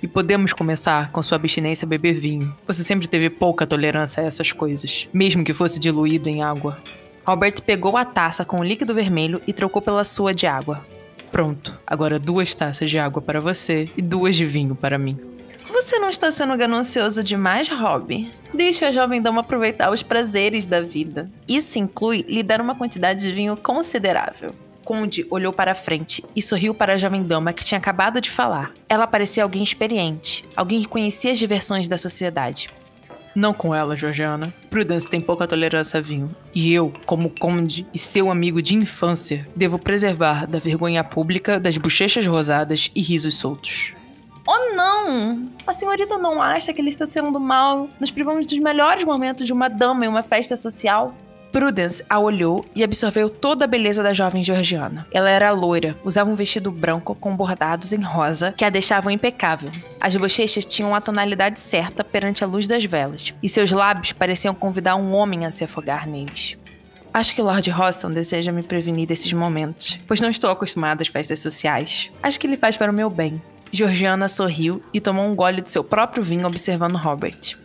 E 0.00 0.06
podemos 0.06 0.52
começar 0.52 1.10
com 1.10 1.22
sua 1.22 1.36
abstinência 1.36 1.86
a 1.86 1.88
beber 1.88 2.12
vinho. 2.12 2.54
Você 2.66 2.84
sempre 2.84 3.08
teve 3.08 3.30
pouca 3.30 3.66
tolerância 3.66 4.22
a 4.22 4.26
essas 4.26 4.52
coisas, 4.52 5.08
mesmo 5.12 5.42
que 5.42 5.54
fosse 5.54 5.80
diluído 5.80 6.28
em 6.28 6.42
água. 6.42 6.78
Robert 7.26 7.62
pegou 7.62 7.96
a 7.96 8.04
taça 8.04 8.44
com 8.44 8.60
o 8.60 8.64
líquido 8.64 8.92
vermelho 8.94 9.40
e 9.46 9.52
trocou 9.52 9.80
pela 9.80 10.04
sua 10.04 10.34
de 10.34 10.46
água. 10.46 10.84
Pronto, 11.32 11.80
agora 11.86 12.18
duas 12.18 12.54
taças 12.54 12.88
de 12.88 12.98
água 12.98 13.20
para 13.20 13.40
você 13.40 13.88
e 13.96 14.02
duas 14.02 14.36
de 14.36 14.44
vinho 14.44 14.74
para 14.74 14.98
mim. 14.98 15.18
Você 15.84 15.98
não 15.98 16.08
está 16.08 16.30
sendo 16.30 16.56
ganancioso 16.56 17.22
demais, 17.22 17.68
Rob? 17.68 18.30
Deixe 18.54 18.86
a 18.86 18.90
jovem 18.90 19.20
dama 19.20 19.42
aproveitar 19.42 19.92
os 19.92 20.02
prazeres 20.02 20.64
da 20.64 20.80
vida. 20.80 21.30
Isso 21.46 21.78
inclui 21.78 22.24
lhe 22.26 22.42
dar 22.42 22.58
uma 22.58 22.74
quantidade 22.74 23.20
de 23.20 23.30
vinho 23.30 23.54
considerável. 23.54 24.54
Conde 24.82 25.26
olhou 25.28 25.52
para 25.52 25.74
frente 25.74 26.24
e 26.34 26.40
sorriu 26.40 26.72
para 26.72 26.94
a 26.94 26.96
jovem 26.96 27.22
dama 27.22 27.52
que 27.52 27.62
tinha 27.62 27.76
acabado 27.76 28.18
de 28.18 28.30
falar. 28.30 28.72
Ela 28.88 29.06
parecia 29.06 29.42
alguém 29.42 29.62
experiente, 29.62 30.48
alguém 30.56 30.80
que 30.80 30.88
conhecia 30.88 31.32
as 31.32 31.38
diversões 31.38 31.86
da 31.86 31.98
sociedade. 31.98 32.70
Não 33.34 33.52
com 33.52 33.74
ela, 33.74 33.94
Georgiana. 33.94 34.54
Prudence 34.70 35.06
tem 35.06 35.20
pouca 35.20 35.46
tolerância 35.46 35.98
a 35.98 36.02
vinho. 36.02 36.34
E 36.54 36.72
eu, 36.72 36.90
como 37.04 37.28
conde 37.28 37.86
e 37.92 37.98
seu 37.98 38.30
amigo 38.30 38.62
de 38.62 38.74
infância, 38.74 39.46
devo 39.54 39.78
preservar 39.78 40.46
da 40.46 40.58
vergonha 40.58 41.04
pública, 41.04 41.60
das 41.60 41.76
bochechas 41.76 42.26
rosadas 42.26 42.90
e 42.94 43.02
risos 43.02 43.36
soltos. 43.36 43.92
Oh, 44.46 44.74
não! 44.74 45.48
A 45.66 45.72
senhorita 45.72 46.18
não 46.18 46.40
acha 46.40 46.72
que 46.72 46.80
ele 46.80 46.90
está 46.90 47.06
sendo 47.06 47.40
mal? 47.40 47.88
Nos 47.98 48.10
privamos 48.10 48.46
dos 48.46 48.58
melhores 48.58 49.04
momentos 49.04 49.46
de 49.46 49.52
uma 49.52 49.68
dama 49.68 50.04
em 50.04 50.08
uma 50.08 50.22
festa 50.22 50.56
social? 50.56 51.14
Prudence 51.50 52.04
a 52.10 52.18
olhou 52.18 52.64
e 52.74 52.82
absorveu 52.82 53.30
toda 53.30 53.64
a 53.64 53.68
beleza 53.68 54.02
da 54.02 54.12
jovem 54.12 54.42
georgiana. 54.42 55.06
Ela 55.12 55.30
era 55.30 55.52
loira, 55.52 55.96
usava 56.04 56.28
um 56.28 56.34
vestido 56.34 56.70
branco 56.70 57.14
com 57.14 57.36
bordados 57.36 57.92
em 57.92 58.02
rosa 58.02 58.52
que 58.52 58.64
a 58.64 58.70
deixavam 58.70 59.10
impecável. 59.10 59.70
As 60.00 60.16
bochechas 60.16 60.66
tinham 60.66 60.94
a 60.94 61.00
tonalidade 61.00 61.60
certa 61.60 62.02
perante 62.02 62.42
a 62.42 62.46
luz 62.46 62.66
das 62.66 62.84
velas, 62.84 63.32
e 63.40 63.48
seus 63.48 63.70
lábios 63.70 64.12
pareciam 64.12 64.52
convidar 64.52 64.96
um 64.96 65.14
homem 65.14 65.46
a 65.46 65.52
se 65.52 65.62
afogar 65.62 66.08
neles. 66.08 66.58
Acho 67.14 67.32
que 67.32 67.40
Lord 67.40 67.70
Hoston 67.70 68.10
deseja 68.10 68.50
me 68.50 68.64
prevenir 68.64 69.06
desses 69.06 69.32
momentos, 69.32 70.00
pois 70.08 70.20
não 70.20 70.30
estou 70.30 70.50
acostumada 70.50 71.02
às 71.02 71.08
festas 71.08 71.38
sociais. 71.38 72.10
Acho 72.20 72.40
que 72.40 72.48
ele 72.48 72.56
faz 72.56 72.76
para 72.76 72.90
o 72.90 72.94
meu 72.94 73.08
bem. 73.08 73.40
Georgiana 73.74 74.28
sorriu 74.28 74.80
e 74.92 75.00
tomou 75.00 75.26
um 75.26 75.34
gole 75.34 75.60
do 75.60 75.68
seu 75.68 75.82
próprio 75.82 76.22
vinho 76.22 76.46
observando 76.46 76.94
Robert. 76.94 77.56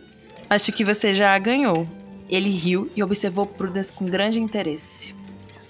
Acho 0.48 0.72
que 0.72 0.84
você 0.84 1.14
já 1.14 1.38
ganhou. 1.38 1.86
Ele 2.28 2.50
riu 2.50 2.90
e 2.96 3.02
observou 3.02 3.46
Prudence 3.46 3.92
com 3.92 4.06
grande 4.06 4.40
interesse. 4.40 5.14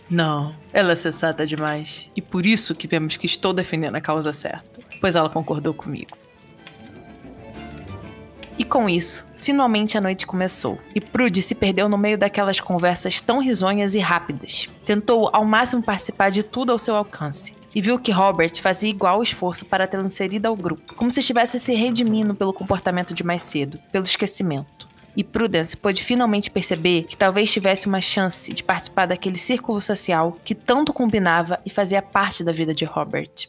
Não, 0.09 0.55
ela 0.73 0.93
é 0.93 0.97
sensata 0.97 1.47
demais. 1.47 2.11
E 2.17 2.23
por 2.23 2.47
isso 2.47 2.75
que 2.75 2.87
vemos 2.87 3.19
que 3.19 3.27
estou 3.27 3.53
defendendo 3.53 3.97
a 3.97 4.01
causa 4.01 4.33
certa. 4.33 4.81
Pois 4.99 5.15
ela 5.15 5.29
concordou 5.29 5.75
comigo. 5.75 6.17
E 8.57 8.65
com 8.65 8.89
isso, 8.89 9.27
finalmente 9.37 9.99
a 9.99 10.01
noite 10.01 10.27
começou. 10.27 10.79
E 10.95 11.03
Prude 11.03 11.43
se 11.43 11.55
perdeu 11.55 11.87
no 11.87 11.99
meio 11.99 12.17
daquelas 12.17 12.59
conversas 12.59 13.21
tão 13.21 13.41
risonhas 13.41 13.95
e 13.95 13.99
rápidas. 13.99 14.67
Tentou 14.87 15.29
ao 15.35 15.45
máximo 15.45 15.83
participar 15.83 16.31
de 16.31 16.43
tudo 16.43 16.73
ao 16.73 16.79
seu 16.79 16.97
alcance 16.97 17.60
e 17.75 17.81
viu 17.81 17.99
que 17.99 18.11
Robert 18.11 18.61
fazia 18.61 18.91
igual 18.91 19.23
esforço 19.23 19.65
para 19.65 19.87
tê-la 19.87 20.05
inserida 20.05 20.49
ao 20.49 20.57
grupo, 20.57 20.95
como 20.95 21.11
se 21.11 21.21
estivesse 21.21 21.59
se 21.59 21.75
redimindo 21.75 22.35
pelo 22.35 22.53
comportamento 22.53 23.15
de 23.15 23.25
mais 23.25 23.43
cedo, 23.43 23.79
pelo 23.93 24.05
esquecimento. 24.05 24.89
E 25.17 25.25
Prudence 25.25 25.77
pôde 25.77 26.03
finalmente 26.03 26.51
perceber 26.51 27.05
que 27.05 27.17
talvez 27.17 27.53
tivesse 27.53 27.87
uma 27.87 28.01
chance 28.01 28.53
de 28.53 28.63
participar 28.63 29.07
daquele 29.07 29.39
círculo 29.39 29.81
social 29.81 30.39
que 30.45 30.55
tanto 30.55 30.93
combinava 30.93 31.59
e 31.67 31.71
fazia 31.71 32.01
parte 32.01 32.45
da 32.45 32.53
vida 32.53 32.73
de 32.75 32.85
Robert. 32.85 33.49